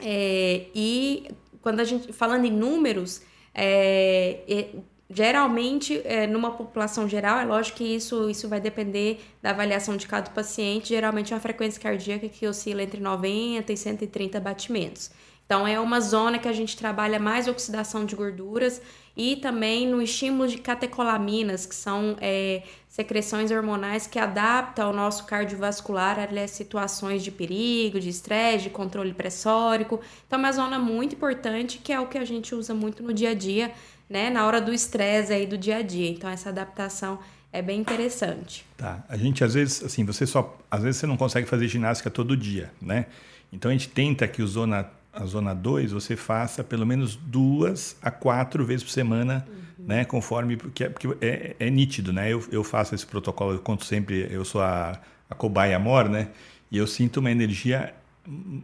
É, 0.00 0.66
e 0.74 1.30
quando 1.62 1.78
a 1.78 1.84
gente, 1.84 2.12
falando 2.12 2.46
em 2.46 2.50
números, 2.50 3.22
é, 3.54 4.70
Geralmente, 5.12 6.00
é, 6.04 6.24
numa 6.24 6.52
população 6.52 7.08
geral, 7.08 7.40
é 7.40 7.44
lógico 7.44 7.78
que 7.78 7.84
isso, 7.84 8.30
isso 8.30 8.48
vai 8.48 8.60
depender 8.60 9.20
da 9.42 9.50
avaliação 9.50 9.96
de 9.96 10.06
cada 10.06 10.30
paciente, 10.30 10.90
geralmente 10.90 11.32
é 11.32 11.34
uma 11.34 11.42
frequência 11.42 11.82
cardíaca 11.82 12.28
que 12.28 12.46
oscila 12.46 12.80
entre 12.80 13.00
90 13.00 13.72
e 13.72 13.76
130 13.76 14.38
batimentos. 14.38 15.10
Então, 15.44 15.66
é 15.66 15.80
uma 15.80 16.00
zona 16.00 16.38
que 16.38 16.46
a 16.46 16.52
gente 16.52 16.76
trabalha 16.76 17.18
mais 17.18 17.48
oxidação 17.48 18.04
de 18.04 18.14
gorduras 18.14 18.80
e 19.16 19.34
também 19.34 19.84
no 19.84 20.00
estímulo 20.00 20.48
de 20.48 20.58
catecolaminas, 20.58 21.66
que 21.66 21.74
são 21.74 22.16
é, 22.20 22.62
secreções 22.86 23.50
hormonais 23.50 24.06
que 24.06 24.16
adaptam 24.16 24.86
ao 24.86 24.92
nosso 24.92 25.24
cardiovascular 25.24 26.20
a 26.20 26.46
situações 26.46 27.24
de 27.24 27.32
perigo, 27.32 27.98
de 27.98 28.10
estresse, 28.10 28.62
de 28.62 28.70
controle 28.70 29.12
pressórico. 29.12 29.98
Então, 30.24 30.38
é 30.38 30.42
uma 30.42 30.52
zona 30.52 30.78
muito 30.78 31.16
importante 31.16 31.78
que 31.78 31.92
é 31.92 31.98
o 31.98 32.06
que 32.06 32.16
a 32.16 32.24
gente 32.24 32.54
usa 32.54 32.72
muito 32.72 33.02
no 33.02 33.12
dia 33.12 33.30
a 33.30 33.34
dia 33.34 33.72
né, 34.10 34.28
na 34.28 34.44
hora 34.44 34.60
do 34.60 34.74
estresse 34.74 35.32
aí 35.32 35.46
do 35.46 35.56
dia 35.56 35.76
a 35.76 35.82
dia. 35.82 36.10
Então 36.10 36.28
essa 36.28 36.48
adaptação 36.48 37.20
é 37.52 37.62
bem 37.62 37.80
interessante. 37.80 38.66
Tá. 38.76 39.04
A 39.08 39.16
gente 39.16 39.44
às 39.44 39.54
vezes, 39.54 39.84
assim, 39.84 40.04
você 40.04 40.26
só, 40.26 40.58
às 40.68 40.82
vezes 40.82 41.00
você 41.00 41.06
não 41.06 41.16
consegue 41.16 41.48
fazer 41.48 41.68
ginástica 41.68 42.10
todo 42.10 42.36
dia, 42.36 42.72
né? 42.82 43.06
Então 43.52 43.70
a 43.70 43.72
gente 43.72 43.88
tenta 43.88 44.26
que 44.26 44.42
o 44.42 44.46
zona 44.46 44.90
a 45.12 45.24
zona 45.24 45.52
2 45.52 45.90
você 45.90 46.14
faça 46.14 46.62
pelo 46.62 46.86
menos 46.86 47.16
duas 47.16 47.96
a 48.00 48.12
quatro 48.12 48.64
vezes 48.64 48.84
por 48.84 48.90
semana, 48.90 49.44
uhum. 49.48 49.86
né? 49.86 50.04
Conforme 50.04 50.56
porque, 50.56 50.84
é, 50.84 50.88
porque 50.88 51.08
é, 51.20 51.56
é, 51.58 51.70
nítido, 51.70 52.12
né? 52.12 52.32
Eu, 52.32 52.44
eu 52.52 52.62
faço 52.62 52.94
esse 52.94 53.06
protocolo, 53.06 53.54
eu 53.54 53.58
conto 53.58 53.84
sempre, 53.84 54.28
eu 54.30 54.44
sou 54.44 54.60
a, 54.60 55.00
a 55.28 55.34
cobaia 55.34 55.78
mor, 55.78 56.08
né? 56.08 56.28
E 56.70 56.78
eu 56.78 56.86
sinto 56.86 57.18
uma 57.18 57.30
energia 57.30 57.92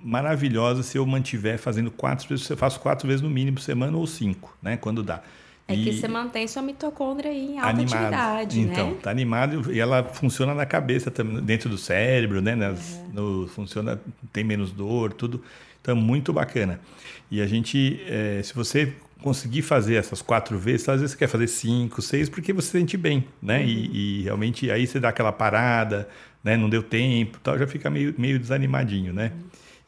maravilhosa 0.03 0.83
se 0.83 0.97
eu 0.97 1.05
mantiver 1.05 1.59
fazendo 1.59 1.91
quatro 1.91 2.29
vezes, 2.29 2.49
eu 2.49 2.57
faço 2.57 2.79
quatro 2.81 3.09
vezes 3.09 3.21
no 3.21 3.29
mínimo 3.29 3.57
por 3.57 3.63
semana 3.63 3.97
ou 3.97 4.07
cinco, 4.07 4.57
né? 4.63 4.77
Quando 4.77 5.03
dá. 5.03 5.23
É 5.69 5.75
e 5.75 5.83
que 5.83 5.93
você 5.95 6.07
mantém 6.07 6.47
sua 6.47 6.63
mitocôndria 6.63 7.31
aí 7.31 7.55
em 7.55 7.59
alta 7.59 7.71
animado. 7.71 7.95
atividade, 7.95 8.61
então, 8.61 8.91
né? 8.91 8.97
tá 9.03 9.11
animado 9.11 9.73
e 9.73 9.81
ela 9.81 10.05
funciona 10.05 10.55
na 10.55 10.65
cabeça 10.65 11.11
também, 11.11 11.43
dentro 11.43 11.69
do 11.69 11.77
cérebro, 11.77 12.41
né? 12.41 12.55
Nas, 12.55 13.03
no, 13.13 13.49
funciona, 13.49 14.01
tem 14.33 14.45
menos 14.45 14.71
dor, 14.71 15.13
tudo. 15.13 15.43
Então, 15.81 15.97
é 15.97 16.01
muito 16.01 16.33
bacana. 16.33 16.81
E 17.29 17.41
a 17.41 17.47
gente, 17.47 18.01
é, 18.07 18.41
se 18.45 18.55
você 18.55 18.93
conseguir 19.21 19.63
fazer 19.63 19.97
essas 19.97 20.23
quatro 20.23 20.57
vezes, 20.57 20.89
às 20.89 21.01
vezes 21.01 21.13
você 21.13 21.19
quer 21.19 21.27
fazer 21.27 21.49
cinco, 21.49 22.01
seis, 22.01 22.29
porque 22.29 22.53
você 22.53 22.67
se 22.67 22.79
sente 22.79 22.97
bem, 22.97 23.27
né? 23.43 23.59
Uhum. 23.59 23.67
E, 23.67 24.21
e, 24.21 24.23
realmente 24.23 24.71
aí 24.71 24.87
você 24.87 25.01
dá 25.01 25.09
aquela 25.09 25.33
parada, 25.33 26.09
né? 26.47 26.57
Não 26.57 26.71
deu 26.71 26.81
tempo, 26.81 27.41
tal, 27.43 27.59
já 27.59 27.67
fica 27.67 27.91
meio, 27.91 28.15
meio 28.17 28.39
desanimadinho, 28.39 29.13
né? 29.13 29.33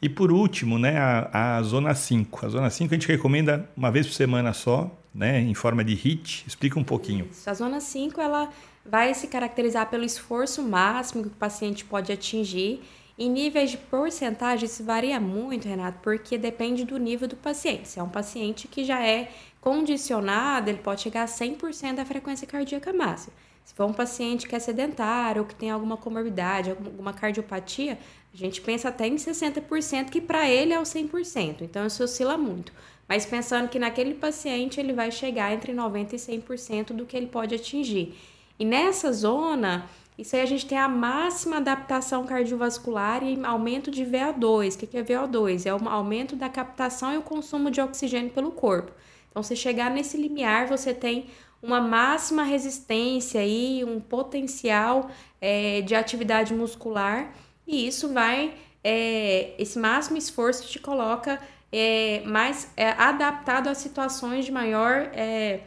E 0.01 0.09
por 0.09 0.29
último, 0.29 0.77
né, 0.77 0.97
a, 0.97 1.57
a 1.57 1.63
zona 1.63 1.95
5. 1.95 2.45
A 2.45 2.49
zona 2.49 2.69
5 2.69 2.93
a 2.93 2.97
gente 2.97 3.07
recomenda 3.07 3.69
uma 3.77 3.89
vez 3.89 4.05
por 4.05 4.13
semana 4.13 4.51
só, 4.51 4.91
né, 5.15 5.39
em 5.39 5.53
forma 5.53 5.85
de 5.85 5.93
HIT. 5.93 6.43
Explica 6.45 6.77
um 6.77 6.83
pouquinho. 6.83 7.29
Isso. 7.31 7.49
A 7.49 7.53
zona 7.53 7.79
5 7.79 8.19
ela 8.19 8.49
vai 8.85 9.13
se 9.13 9.27
caracterizar 9.27 9.89
pelo 9.89 10.03
esforço 10.03 10.61
máximo 10.61 11.23
que 11.23 11.29
o 11.29 11.31
paciente 11.31 11.85
pode 11.85 12.11
atingir. 12.11 12.81
Em 13.17 13.29
níveis 13.29 13.71
de 13.71 13.77
porcentagem, 13.77 14.65
isso 14.65 14.83
varia 14.83 15.19
muito, 15.19 15.65
Renato, 15.65 15.99
porque 16.01 16.37
depende 16.37 16.83
do 16.83 16.97
nível 16.97 17.27
do 17.27 17.37
paciente. 17.37 17.87
Se 17.87 17.99
é 17.99 18.03
um 18.03 18.09
paciente 18.09 18.67
que 18.67 18.83
já 18.83 19.01
é 19.05 19.31
condicionado, 19.61 20.69
ele 20.69 20.79
pode 20.79 21.01
chegar 21.01 21.23
a 21.23 21.25
100% 21.25 21.95
da 21.95 22.05
frequência 22.05 22.45
cardíaca 22.45 22.91
máxima. 22.91 23.33
Se 23.63 23.73
for 23.73 23.85
um 23.85 23.93
paciente 23.93 24.47
que 24.47 24.55
é 24.55 24.59
sedentário 24.59 25.43
ou 25.43 25.47
que 25.47 25.55
tem 25.55 25.69
alguma 25.69 25.95
comorbidade, 25.95 26.71
alguma 26.71 27.13
cardiopatia, 27.13 27.99
a 28.33 28.37
gente 28.37 28.61
pensa 28.61 28.89
até 28.89 29.07
em 29.07 29.15
60%, 29.15 30.09
que 30.09 30.19
para 30.19 30.49
ele 30.49 30.73
é 30.73 30.79
o 30.79 30.83
100%. 30.83 31.61
Então, 31.61 31.85
isso 31.85 32.03
oscila 32.03 32.37
muito. 32.37 32.71
Mas 33.07 33.25
pensando 33.25 33.67
que 33.69 33.79
naquele 33.79 34.13
paciente 34.13 34.79
ele 34.79 34.93
vai 34.93 35.11
chegar 35.11 35.51
entre 35.51 35.73
90% 35.73 36.13
e 36.13 36.15
100% 36.15 36.93
do 36.93 37.05
que 37.05 37.17
ele 37.17 37.27
pode 37.27 37.55
atingir. 37.55 38.15
E 38.59 38.65
nessa 38.65 39.11
zona, 39.11 39.89
isso 40.17 40.35
aí 40.35 40.41
a 40.41 40.45
gente 40.45 40.65
tem 40.65 40.77
a 40.77 40.87
máxima 40.87 41.57
adaptação 41.57 42.25
cardiovascular 42.25 43.23
e 43.23 43.39
aumento 43.43 43.89
de 43.89 44.05
VO2. 44.05 44.75
O 44.75 44.77
que 44.77 44.97
é 44.97 45.03
VO2? 45.03 45.65
É 45.65 45.73
o 45.73 45.89
aumento 45.89 46.35
da 46.35 46.49
captação 46.49 47.13
e 47.13 47.17
o 47.17 47.21
consumo 47.21 47.71
de 47.71 47.79
oxigênio 47.79 48.29
pelo 48.29 48.51
corpo. 48.51 48.91
Então, 49.31 49.41
se 49.41 49.55
chegar 49.55 49.89
nesse 49.89 50.17
limiar, 50.17 50.67
você 50.67 50.93
tem 50.93 51.27
uma 51.61 51.81
máxima 51.81 52.43
resistência 52.43 53.45
e 53.45 53.83
um 53.83 53.99
potencial 53.99 55.09
é, 55.41 55.81
de 55.81 55.95
atividade 55.95 56.53
muscular 56.53 57.33
e 57.69 57.87
isso 57.87 58.11
vai, 58.11 58.55
é, 58.83 59.53
esse 59.59 59.77
máximo 59.77 60.17
esforço 60.17 60.67
te 60.67 60.79
coloca 60.79 61.39
é, 61.71 62.23
mais 62.25 62.71
é, 62.75 62.89
adaptado 62.93 63.67
a 63.67 63.75
situações 63.75 64.43
de 64.43 64.51
maior 64.51 65.07
é, 65.13 65.59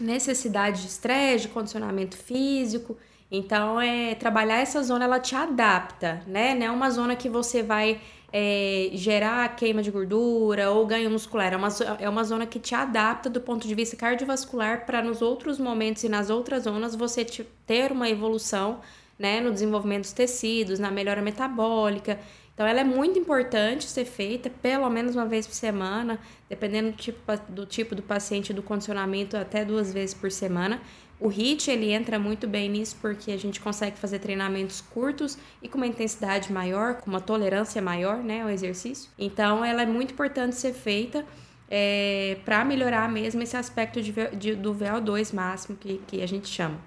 necessidade 0.00 0.82
de 0.82 0.88
estresse, 0.88 1.46
de 1.46 1.48
condicionamento 1.50 2.16
físico. 2.16 2.96
Então, 3.30 3.80
é, 3.80 4.16
trabalhar 4.16 4.56
essa 4.56 4.82
zona, 4.82 5.04
ela 5.04 5.20
te 5.20 5.36
adapta, 5.36 6.22
né? 6.26 6.56
Não 6.56 6.66
é 6.66 6.70
uma 6.72 6.90
zona 6.90 7.14
que 7.14 7.28
você 7.28 7.62
vai 7.62 8.00
é, 8.32 8.90
gerar 8.92 9.56
queima 9.56 9.82
de 9.82 9.90
gordura 9.90 10.70
ou 10.70 10.86
ganho 10.86 11.10
muscular. 11.10 11.52
É 11.52 11.56
uma, 11.56 11.68
é 12.00 12.08
uma 12.08 12.24
zona 12.24 12.46
que 12.46 12.58
te 12.58 12.74
adapta 12.74 13.30
do 13.30 13.40
ponto 13.40 13.66
de 13.66 13.74
vista 13.74 13.96
cardiovascular 13.96 14.84
para 14.84 15.02
nos 15.02 15.22
outros 15.22 15.58
momentos 15.58 16.04
e 16.04 16.08
nas 16.08 16.30
outras 16.30 16.64
zonas 16.64 16.94
você 16.94 17.24
te, 17.24 17.44
ter 17.66 17.90
uma 17.92 18.08
evolução 18.08 18.80
né, 19.18 19.40
no 19.40 19.52
desenvolvimento 19.52 20.02
dos 20.02 20.12
tecidos, 20.12 20.78
na 20.78 20.90
melhora 20.90 21.22
metabólica. 21.22 22.20
Então, 22.54 22.66
ela 22.66 22.80
é 22.80 22.84
muito 22.84 23.18
importante 23.18 23.84
ser 23.84 24.04
feita 24.04 24.50
pelo 24.50 24.90
menos 24.90 25.14
uma 25.14 25.26
vez 25.26 25.46
por 25.46 25.54
semana, 25.54 26.18
dependendo 26.48 26.90
do 26.90 26.96
tipo 26.96 27.20
do, 27.48 27.66
tipo 27.66 27.94
do 27.94 28.02
paciente, 28.02 28.52
do 28.52 28.62
condicionamento, 28.62 29.36
até 29.36 29.64
duas 29.64 29.92
vezes 29.92 30.12
por 30.12 30.30
semana. 30.30 30.80
O 31.20 31.28
HIIT, 31.28 31.68
ele 31.70 31.90
entra 31.90 32.18
muito 32.18 32.46
bem 32.46 32.68
nisso 32.68 32.96
porque 33.00 33.32
a 33.32 33.36
gente 33.36 33.60
consegue 33.60 33.98
fazer 33.98 34.20
treinamentos 34.20 34.80
curtos 34.80 35.36
e 35.60 35.68
com 35.68 35.76
uma 35.76 35.86
intensidade 35.86 36.52
maior, 36.52 36.94
com 36.94 37.10
uma 37.10 37.20
tolerância 37.20 37.82
maior, 37.82 38.18
né, 38.18 38.42
ao 38.42 38.50
exercício. 38.50 39.10
Então, 39.18 39.64
ela 39.64 39.82
é 39.82 39.86
muito 39.86 40.12
importante 40.12 40.54
ser 40.54 40.72
feita 40.72 41.24
é, 41.68 42.38
para 42.44 42.64
melhorar 42.64 43.10
mesmo 43.10 43.42
esse 43.42 43.56
aspecto 43.56 44.00
de, 44.00 44.12
de, 44.36 44.54
do 44.54 44.72
VO2 44.72 45.34
máximo 45.34 45.76
que, 45.76 46.00
que 46.06 46.22
a 46.22 46.26
gente 46.26 46.48
chama. 46.48 46.78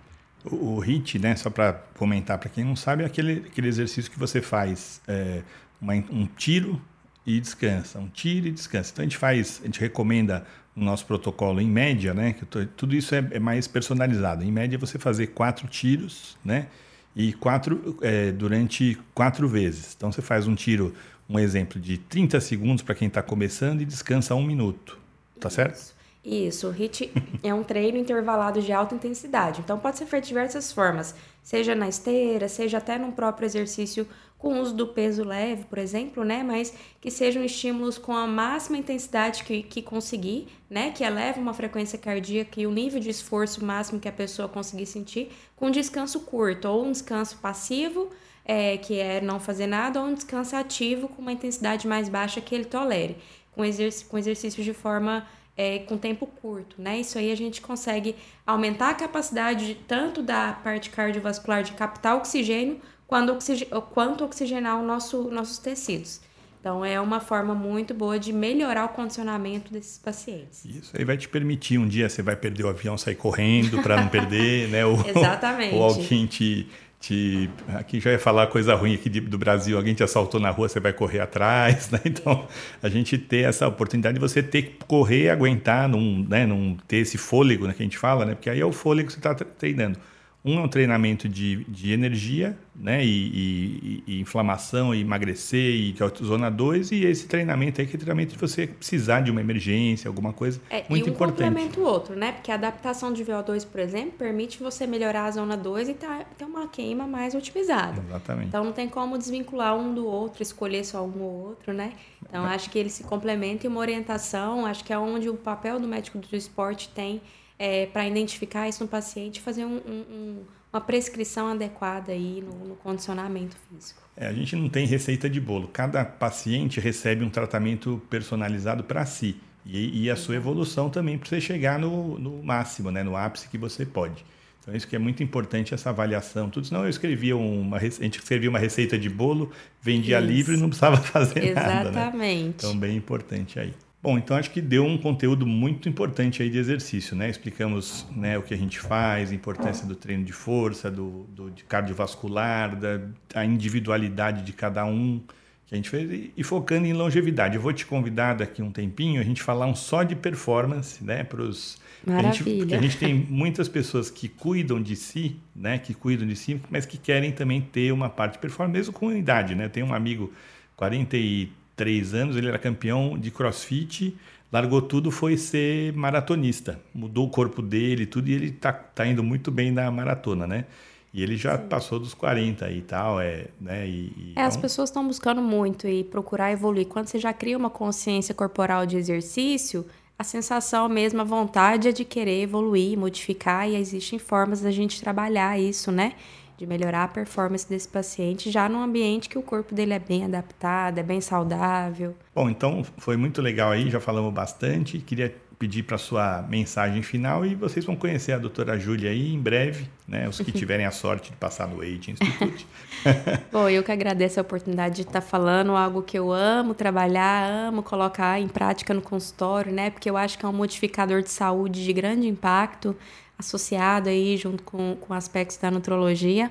O, 0.46 0.78
o 0.78 0.80
HIIT, 0.80 1.20
né, 1.20 1.36
só 1.36 1.50
para 1.50 1.74
comentar 1.98 2.38
para 2.38 2.50
quem 2.50 2.63
não 2.63 2.76
sabe, 2.76 3.04
é 3.04 3.06
aquele, 3.06 3.44
aquele 3.48 3.67
exercício 3.67 4.10
que 4.10 4.17
você 4.17 4.41
faz 4.41 5.02
é, 5.08 5.41
uma, 5.80 5.94
um 5.94 6.26
tiro 6.26 6.82
e 7.26 7.39
descansa, 7.39 8.00
um 8.00 8.08
tiro 8.08 8.48
e 8.48 8.52
descansa. 8.52 8.91
Então 8.91 9.04
a 9.04 9.06
gente 9.06 9.17
faz, 9.17 9.60
a 9.62 9.65
gente 9.65 9.80
recomenda 9.80 10.46
no 10.75 10.86
nosso 10.86 11.05
protocolo 11.05 11.60
em 11.60 11.67
média, 11.67 12.13
né, 12.13 12.34
que 12.34 12.45
tô, 12.45 12.65
tudo 12.65 12.95
isso 12.95 13.13
é, 13.13 13.27
é, 13.31 13.39
mais 13.39 13.67
personalizado. 13.67 14.43
Em 14.43 14.51
média 14.51 14.77
você 14.77 14.97
fazer 14.97 15.27
quatro 15.27 15.67
tiros, 15.67 16.38
né, 16.43 16.67
e 17.15 17.34
quatro 17.34 17.97
é, 18.01 18.31
durante 18.31 18.97
quatro 19.13 19.47
vezes. 19.47 19.93
Então 19.95 20.12
você 20.12 20.21
faz 20.21 20.47
um 20.47 20.55
tiro, 20.55 20.93
um 21.29 21.38
exemplo 21.38 21.79
de 21.79 21.97
30 21.97 22.39
segundos 22.39 22.84
para 22.84 22.95
quem 22.95 23.07
está 23.07 23.21
começando 23.21 23.81
e 23.81 23.86
descansa 23.86 24.34
um 24.34 24.43
minuto, 24.43 24.97
tá 25.39 25.47
isso. 25.47 25.55
certo? 25.55 26.01
Isso, 26.23 26.67
o 26.67 26.71
HIIT 26.71 27.12
é 27.41 27.53
um 27.53 27.63
treino 27.63 27.97
intervalado 27.97 28.62
de 28.62 28.71
alta 28.71 28.93
intensidade. 28.93 29.60
Então 29.60 29.79
pode 29.79 29.97
ser 29.97 30.05
feito 30.05 30.23
de 30.23 30.29
diversas 30.29 30.71
formas, 30.71 31.15
seja 31.41 31.73
na 31.73 31.89
esteira, 31.89 32.47
seja 32.47 32.77
até 32.77 32.97
num 32.97 33.12
próprio 33.12 33.45
exercício 33.45 34.07
com 34.41 34.60
uso 34.60 34.73
do 34.73 34.88
peso 34.88 35.23
leve, 35.23 35.65
por 35.65 35.77
exemplo, 35.77 36.23
né? 36.25 36.41
Mas 36.41 36.73
que 36.99 37.12
sejam 37.12 37.43
estímulos 37.43 37.99
com 37.99 38.12
a 38.12 38.25
máxima 38.25 38.75
intensidade 38.75 39.43
que, 39.43 39.62
que 39.62 39.84
conseguir, 39.84 40.47
né? 40.67 40.89
Que 40.89 41.04
eleve 41.04 41.39
uma 41.39 41.54
frequência 41.54 41.97
cardíaca 41.99 42.60
e 42.60 42.65
o 42.65 42.71
nível 42.71 42.99
de 42.99 43.12
esforço 43.12 43.63
máximo 43.63 43.99
que 43.99 44.10
a 44.10 44.12
pessoa 44.12 44.49
conseguir 44.49 44.88
sentir, 44.88 45.32
com 45.56 45.69
descanso 45.69 46.21
curto, 46.21 46.67
ou 46.67 46.84
um 46.84 46.91
descanso 46.91 47.38
passivo, 47.38 48.10
é, 48.43 48.77
que 48.77 48.97
é 48.97 49.21
não 49.21 49.39
fazer 49.39 49.67
nada, 49.67 50.01
ou 50.01 50.08
um 50.08 50.13
descanso 50.15 50.56
ativo 50.56 51.08
com 51.08 51.21
uma 51.21 51.34
intensidade 51.34 51.88
mais 51.88 52.10
baixa 52.10 52.41
que 52.41 52.56
ele 52.56 52.65
tolere, 52.65 53.17
com, 53.51 53.63
exerc 53.63 54.06
com 54.06 54.17
exercícios 54.17 54.65
de 54.65 54.73
forma 54.73 55.23
é, 55.56 55.80
com 55.80 55.99
tempo 55.99 56.25
curto, 56.25 56.82
né? 56.82 56.99
Isso 56.99 57.19
aí 57.19 57.32
a 57.32 57.38
gente 57.38 57.62
consegue 57.62 58.15
aumentar 58.43 58.89
a 58.89 58.95
capacidade 58.95 59.67
de, 59.67 59.75
tanto 59.75 60.23
da 60.23 60.54
parte 60.63 60.89
cardiovascular 60.89 61.62
de 61.62 61.73
captar 61.73 62.17
oxigênio 62.17 62.82
quanto, 63.12 63.34
oxig 63.34 63.67
quanto 63.93 64.24
oxigenar 64.24 64.80
o 64.80 64.86
nosso, 64.86 65.24
nossos 65.24 65.58
tecidos. 65.58 66.21
Então, 66.62 66.86
é 66.86 67.02
uma 67.02 67.19
forma 67.19 67.54
muito 67.54 67.93
boa 67.93 68.17
de 68.17 68.32
melhorar 68.32 68.86
o 68.86 68.89
condicionamento 68.89 69.74
desses 69.74 69.97
pacientes. 69.97 70.63
Isso 70.63 70.95
aí 70.95 71.04
vai 71.04 71.17
te 71.17 71.28
permitir, 71.28 71.78
um 71.78 71.88
dia 71.88 72.08
você 72.08 72.21
vai 72.21 72.38
perder 72.38 72.63
o 72.63 72.69
avião, 72.69 72.97
sair 72.97 73.15
correndo 73.15 73.82
para 73.82 74.00
não 74.00 74.08
perder, 74.08 74.69
né? 74.71 74.86
Ou, 74.86 74.95
Exatamente. 75.06 75.76
Ou 75.76 75.84
alguém 75.84 76.26
te, 76.26 76.69
te, 77.02 77.50
aqui 77.76 78.00
já 78.00 78.12
ia 78.12 78.19
falar 78.19 78.47
coisa 78.47 78.76
ruim 78.76 78.93
aqui 78.93 79.10
do 79.10 79.38
Brasil, 79.38 79.76
alguém 79.76 79.93
te 79.93 80.04
assaltou 80.04 80.39
na 80.39 80.52
rua, 80.52 80.69
você 80.69 80.80
vai 80.80 80.93
correr 80.93 81.19
atrás, 81.19 81.89
né? 81.91 82.00
Então, 82.06 82.47
a 82.82 82.88
gente 82.88 83.17
ter 83.17 83.43
essa 83.43 83.67
oportunidade 83.67 84.13
de 84.13 84.21
você 84.21 84.41
ter 84.41 84.62
que 84.62 84.86
correr, 84.86 85.30
aguentar, 85.30 85.89
não, 85.89 86.00
né, 86.30 86.45
não 86.45 86.78
ter 86.88 86.97
esse 86.97 87.17
fôlego 87.17 87.67
né, 87.67 87.74
que 87.74 87.82
a 87.82 87.86
gente 87.86 87.97
fala, 87.97 88.24
né? 88.24 88.36
Porque 88.36 88.50
aí 88.50 88.62
é 88.62 88.65
o 88.65 88.71
fôlego 88.71 89.08
que 89.08 89.13
você 89.13 89.19
está 89.19 89.34
treinando. 89.34 90.00
Um 90.43 90.58
é 90.58 90.62
um 90.62 90.67
treinamento 90.67 91.30
de, 91.30 91.63
de 91.65 91.91
energia, 91.91 92.58
né? 92.75 93.06
E, 93.06 93.08
e, 93.08 94.04
e 94.08 94.21
inflamação, 94.21 94.93
e 94.93 95.01
emagrecer, 95.01 95.75
e 95.75 95.95
zona 96.23 96.49
2, 96.49 96.91
e 96.91 97.06
esse 97.06 97.27
treinamento 97.27 97.80
aí 97.80 97.86
que 97.86 97.95
é 97.95 97.99
treinamento 97.99 98.34
de 98.34 98.39
você 98.39 98.65
precisar 98.65 99.21
de 99.21 99.30
uma 99.30 99.39
emergência, 99.39 100.08
alguma 100.08 100.34
coisa 100.34 100.60
é, 100.67 100.84
muito 100.89 101.08
e 101.08 101.12
um 101.12 101.13
importante. 101.13 101.47
complementa 101.47 101.80
o 101.80 101.84
outro, 101.84 102.15
né? 102.15 102.32
Porque 102.32 102.51
a 102.51 102.56
adaptação 102.56 103.13
de 103.13 103.23
VO2, 103.23 103.67
por 103.67 103.80
exemplo, 103.80 104.13
permite 104.17 104.58
você 104.63 104.88
melhorar 104.88 105.25
a 105.25 105.32
zona 105.32 105.56
2 105.56 105.89
e 105.89 105.93
tá, 105.93 106.25
ter 106.36 106.45
uma 106.45 106.67
queima 106.67 107.06
mais 107.06 107.36
otimizada. 107.36 108.01
Exatamente. 108.08 108.47
Então 108.47 108.63
não 108.63 108.73
tem 108.73 108.89
como 108.89 109.19
desvincular 109.19 109.77
um 109.77 109.93
do 109.93 110.08
outro, 110.08 110.41
escolher 110.41 110.84
só 110.84 111.06
um 111.06 111.21
ou 111.21 111.49
outro, 111.49 111.71
né? 111.71 111.93
Então 112.27 112.47
é. 112.47 112.56
acho 112.56 112.67
que 112.71 112.80
eles 112.80 112.93
se 112.93 113.04
complementam 113.04 113.69
e 113.69 113.71
uma 113.71 113.80
orientação, 113.80 114.65
acho 114.65 114.84
que 114.84 114.91
é 114.91 114.97
onde 114.97 115.30
o 115.30 115.36
papel 115.36 115.80
do 115.80 115.88
médico 115.88 116.17
do 116.17 116.36
esporte 116.36 116.89
tem 116.89 117.21
é, 117.62 117.86
para 117.86 118.08
identificar 118.08 118.67
isso 118.67 118.84
no 118.84 118.89
paciente 118.89 119.38
e 119.38 119.39
fazer 119.39 119.65
um, 119.65 119.78
um, 119.78 120.43
uma 120.74 120.82
prescrição 120.82 121.47
adequada 121.47 122.12
aí 122.12 122.41
no, 122.41 122.69
no 122.69 122.76
condicionamento 122.76 123.56
físico. 123.69 124.02
É, 124.17 124.26
a 124.26 124.34
gente 124.34 124.56
não 124.56 124.67
tem 124.67 124.88
receita 124.88 125.30
de 125.30 125.39
bolo. 125.39 125.67
Cada 125.67 126.04
paciente 126.04 126.80
recebe 126.80 127.24
um 127.24 127.30
tratamento 127.30 128.02
personalizado 128.10 128.84
para 128.84 129.06
si. 129.06 129.36
E, 129.63 130.06
e, 130.06 130.10
a 130.10 130.15
sua 130.15 130.36
evolução 130.36 130.89
também 130.89 131.19
para 131.19 131.30
você 131.30 131.39
chegar 131.39 131.78
no, 131.78 132.17
no 132.17 132.41
máximo, 132.41 132.89
né, 132.89 133.04
no 133.04 133.15
ápice 133.15 133.47
que 133.47 133.60
você 133.60 133.86
pode. 133.86 134.26
Então, 134.60 134.76
isso 134.76 134.88
que 134.88 134.95
é 134.95 135.00
muito 135.00 135.21
importante, 135.21 135.71
essa 135.71 135.91
avaliação. 135.91 136.50
Tudo 136.50 136.65
senão 136.65 136.82
eu 136.82 136.89
escrevia 136.89 137.38
uma, 137.38 137.78
a 137.78 137.80
gente 137.80 138.17
escrevia 138.17 138.50
uma 138.50 138.58
receita 138.58 138.97
de 138.97 139.08
bolo, 139.08 139.52
vendia 139.80 140.17
isso. 140.17 140.28
livro 140.28 140.54
e 140.56 140.58
não 140.58 140.67
precisava 140.67 140.97
fazer 141.13 141.43
Exatamente. 141.43 141.95
nada. 141.95 142.17
Né? 142.17 142.34
Então, 142.34 142.76
bem 142.76 142.97
importante 142.97 143.60
aí. 143.60 143.71
Bom, 144.03 144.17
então 144.17 144.35
acho 144.35 144.49
que 144.49 144.61
deu 144.61 144.83
um 144.83 144.97
conteúdo 144.97 145.45
muito 145.45 145.87
importante 145.87 146.41
aí 146.41 146.49
de 146.49 146.57
exercício, 146.57 147.15
né? 147.15 147.29
Explicamos 147.29 148.07
né, 148.15 148.35
o 148.35 148.41
que 148.41 148.51
a 148.51 148.57
gente 148.57 148.79
faz, 148.79 149.31
a 149.31 149.35
importância 149.35 149.85
do 149.85 149.95
treino 149.95 150.23
de 150.23 150.33
força, 150.33 150.89
do, 150.89 151.27
do 151.29 151.51
de 151.51 151.63
cardiovascular, 151.63 152.75
da 152.75 152.99
a 153.35 153.45
individualidade 153.45 154.41
de 154.41 154.53
cada 154.53 154.83
um 154.85 155.21
que 155.67 155.75
a 155.75 155.77
gente 155.77 155.87
fez 155.87 156.11
e, 156.11 156.33
e, 156.35 156.43
focando 156.43 156.87
em 156.87 156.93
longevidade. 156.93 157.55
Eu 157.55 157.61
vou 157.61 157.71
te 157.71 157.85
convidar 157.85 158.33
daqui 158.33 158.63
um 158.63 158.71
tempinho 158.71 159.21
a 159.21 159.23
gente 159.23 159.43
falar 159.43 159.67
um 159.67 159.75
só 159.75 160.01
de 160.01 160.15
performance, 160.15 161.03
né? 161.03 161.23
Para 161.23 161.43
os 161.43 161.79
Maravilha. 162.05 162.57
Porque 162.57 162.73
a 162.73 162.81
gente 162.81 162.97
tem 162.97 163.13
muitas 163.13 163.69
pessoas 163.69 164.09
que 164.09 164.27
cuidam 164.27 164.81
de 164.81 164.95
si, 164.95 165.35
né? 165.55 165.77
Que 165.77 165.93
cuidam 165.93 166.27
de 166.27 166.35
si, 166.35 166.59
mas 166.71 166.87
que 166.87 166.97
querem 166.97 167.31
também 167.31 167.61
ter 167.61 167.91
uma 167.91 168.09
parte 168.09 168.33
de 168.33 168.39
performance, 168.39 168.77
mesmo 168.77 168.93
com 168.93 169.11
idade, 169.11 169.53
né? 169.53 169.69
Tem 169.69 169.83
um 169.83 169.93
amigo 169.93 170.33
43 170.75 171.49
três 171.82 172.13
anos, 172.13 172.36
ele 172.36 172.48
era 172.48 172.60
campeão 172.60 173.17
de 173.17 173.32
crossfit, 173.32 174.15
largou 174.52 174.84
tudo, 174.84 175.10
foi 175.10 175.36
ser 175.36 175.91
maratonista. 175.94 176.80
Mudou 176.94 177.26
o 177.26 177.30
corpo 177.30 177.60
dele 177.60 178.06
tudo 178.06 178.30
e 178.30 178.34
ele 178.34 178.52
tá, 178.52 178.72
tá 178.72 179.04
indo 179.08 179.24
muito 179.24 179.50
bem 179.50 179.72
na 179.72 179.89
maratona, 179.89 180.46
né? 180.46 180.65
E 181.12 181.24
ele 181.24 181.36
já 181.36 181.58
Sim. 181.58 181.65
passou 181.67 182.00
dos 182.00 182.13
40 182.13 182.70
e 182.70 182.82
tal, 182.82 183.20
é, 183.20 183.48
né? 183.60 183.88
E, 183.88 184.13
e 184.15 184.34
é, 184.36 184.44
as 184.44 184.54
então 184.54 184.62
pessoas 184.62 184.89
estão 184.89 185.08
buscando 185.08 185.41
muito 185.41 185.88
e 185.88 186.04
procurar 186.04 186.52
evoluir. 186.52 186.86
Quando 186.86 187.08
você 187.08 187.17
já 187.17 187.34
cria 187.34 187.58
uma 187.58 187.72
consciência 187.72 188.36
corporal 188.36 188.86
de 188.86 188.96
exercício, 188.96 189.84
a 190.20 190.24
sensação 190.24 190.88
mesmo, 190.88 191.20
a 191.20 191.24
vontade 191.24 191.88
é 191.88 191.91
de 191.91 192.06
querer 192.06 192.44
evoluir, 192.44 192.96
modificar, 192.96 193.67
e 193.67 193.76
existem 193.76 194.20
formas 194.20 194.62
da 194.62 194.70
gente 194.70 195.02
trabalhar 195.02 195.60
isso, 195.60 195.91
né? 195.91 196.13
De 196.62 196.67
melhorar 196.67 197.06
a 197.06 197.08
performance 197.08 197.67
desse 197.67 197.88
paciente 197.88 198.52
já 198.52 198.69
num 198.69 198.84
ambiente 198.84 199.28
que 199.28 199.38
o 199.38 199.41
corpo 199.41 199.74
dele 199.74 199.93
é 199.93 200.00
bem 200.00 200.26
adaptado, 200.26 201.00
é 201.00 201.04
bem 201.04 201.19
saudável. 201.19 202.15
Bom, 202.36 202.52
então 202.52 202.86
foi 203.00 203.17
muito 203.17 203.41
legal 203.41 203.71
aí, 203.71 203.89
já 203.89 204.00
falamos 204.00 204.32
bastante. 204.32 205.00
Queria 205.00 205.36
pedir 205.58 205.82
para 205.82 205.97
sua 205.97 206.43
mensagem 206.47 207.02
final 207.02 207.43
e 207.43 207.56
vocês 207.56 207.84
vão 207.84 207.95
conhecer 207.95 208.34
a 208.34 208.38
doutora 208.38 208.78
Júlia 208.80 209.10
aí 209.10 209.34
em 209.34 209.39
breve, 209.39 209.88
né? 210.08 210.30
Os 210.30 210.39
que 210.39 210.52
tiverem 210.54 210.86
a 210.86 210.91
sorte 210.91 211.32
de 211.32 211.38
passar 211.38 211.67
no 211.67 211.82
Age 211.82 212.12
Institute. 212.12 212.67
Bom, 213.52 213.67
eu 213.67 213.82
que 213.82 213.91
agradeço 213.91 214.39
a 214.39 214.43
oportunidade 214.43 214.97
de 214.97 215.02
estar 215.02 215.21
falando 215.21 215.76
algo 215.76 216.04
que 216.04 216.17
eu 216.17 216.32
amo 216.32 216.76
trabalhar, 216.76 217.50
amo 217.69 217.82
colocar 217.82 218.39
em 218.39 218.47
prática 218.47 218.93
no 218.93 219.02
consultório, 219.02 219.74
né? 219.74 219.89
Porque 219.89 220.08
eu 220.08 220.15
acho 220.15 220.38
que 220.38 220.45
é 220.45 220.47
um 220.47 220.54
modificador 220.54 221.24
de 221.24 221.32
saúde 221.32 221.84
de 221.84 221.91
grande 221.91 222.28
impacto 222.28 222.95
associado 223.41 224.10
aí 224.10 224.38
junto 224.38 224.63
com, 224.63 224.95
com 224.95 225.13
aspectos 225.13 225.58
da 225.58 225.69
nutrologia. 225.69 226.49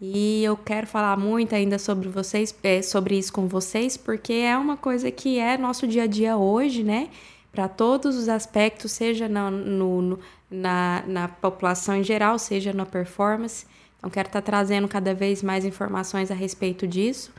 E 0.00 0.42
eu 0.42 0.56
quero 0.56 0.86
falar 0.86 1.16
muito 1.18 1.54
ainda 1.54 1.78
sobre 1.78 2.08
vocês, 2.08 2.54
é, 2.62 2.80
sobre 2.80 3.18
isso 3.18 3.32
com 3.32 3.46
vocês, 3.46 3.98
porque 3.98 4.32
é 4.32 4.56
uma 4.56 4.76
coisa 4.76 5.10
que 5.10 5.38
é 5.38 5.58
nosso 5.58 5.86
dia 5.86 6.04
a 6.04 6.06
dia 6.06 6.38
hoje, 6.38 6.82
né? 6.82 7.10
Para 7.52 7.68
todos 7.68 8.16
os 8.16 8.28
aspectos, 8.28 8.92
seja 8.92 9.28
na, 9.28 9.50
no, 9.50 10.18
na, 10.50 11.04
na 11.06 11.28
população 11.28 11.96
em 11.96 12.04
geral, 12.04 12.38
seja 12.38 12.72
na 12.72 12.86
performance. 12.86 13.66
Então, 13.98 14.08
quero 14.08 14.28
estar 14.28 14.40
tá 14.40 14.46
trazendo 14.46 14.88
cada 14.88 15.12
vez 15.12 15.42
mais 15.42 15.66
informações 15.66 16.30
a 16.30 16.34
respeito 16.34 16.86
disso. 16.86 17.30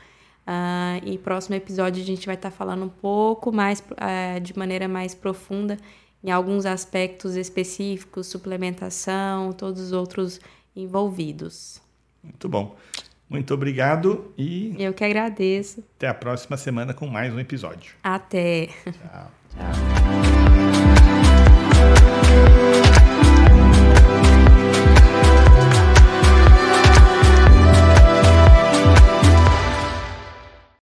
Uh, 0.46 1.04
e 1.04 1.18
próximo 1.18 1.54
episódio 1.56 2.02
a 2.02 2.06
gente 2.06 2.26
vai 2.26 2.34
estar 2.36 2.50
tá 2.50 2.56
falando 2.56 2.84
um 2.84 2.88
pouco 2.88 3.52
mais, 3.52 3.80
uh, 3.80 4.40
de 4.40 4.56
maneira 4.56 4.86
mais 4.86 5.14
profunda, 5.14 5.76
em 6.22 6.30
alguns 6.30 6.66
aspectos 6.66 7.36
específicos, 7.36 8.26
suplementação, 8.26 9.52
todos 9.52 9.80
os 9.80 9.92
outros 9.92 10.40
envolvidos. 10.74 11.80
Muito 12.22 12.48
bom. 12.48 12.76
Muito 13.28 13.54
obrigado 13.54 14.32
e. 14.36 14.76
Eu 14.78 14.92
que 14.92 15.02
agradeço. 15.02 15.82
Até 15.96 16.06
a 16.08 16.14
próxima 16.14 16.56
semana 16.56 16.92
com 16.92 17.06
mais 17.06 17.32
um 17.32 17.40
episódio. 17.40 17.94
Até. 18.02 18.66
Tchau. 18.84 19.30
Tchau. 19.50 20.22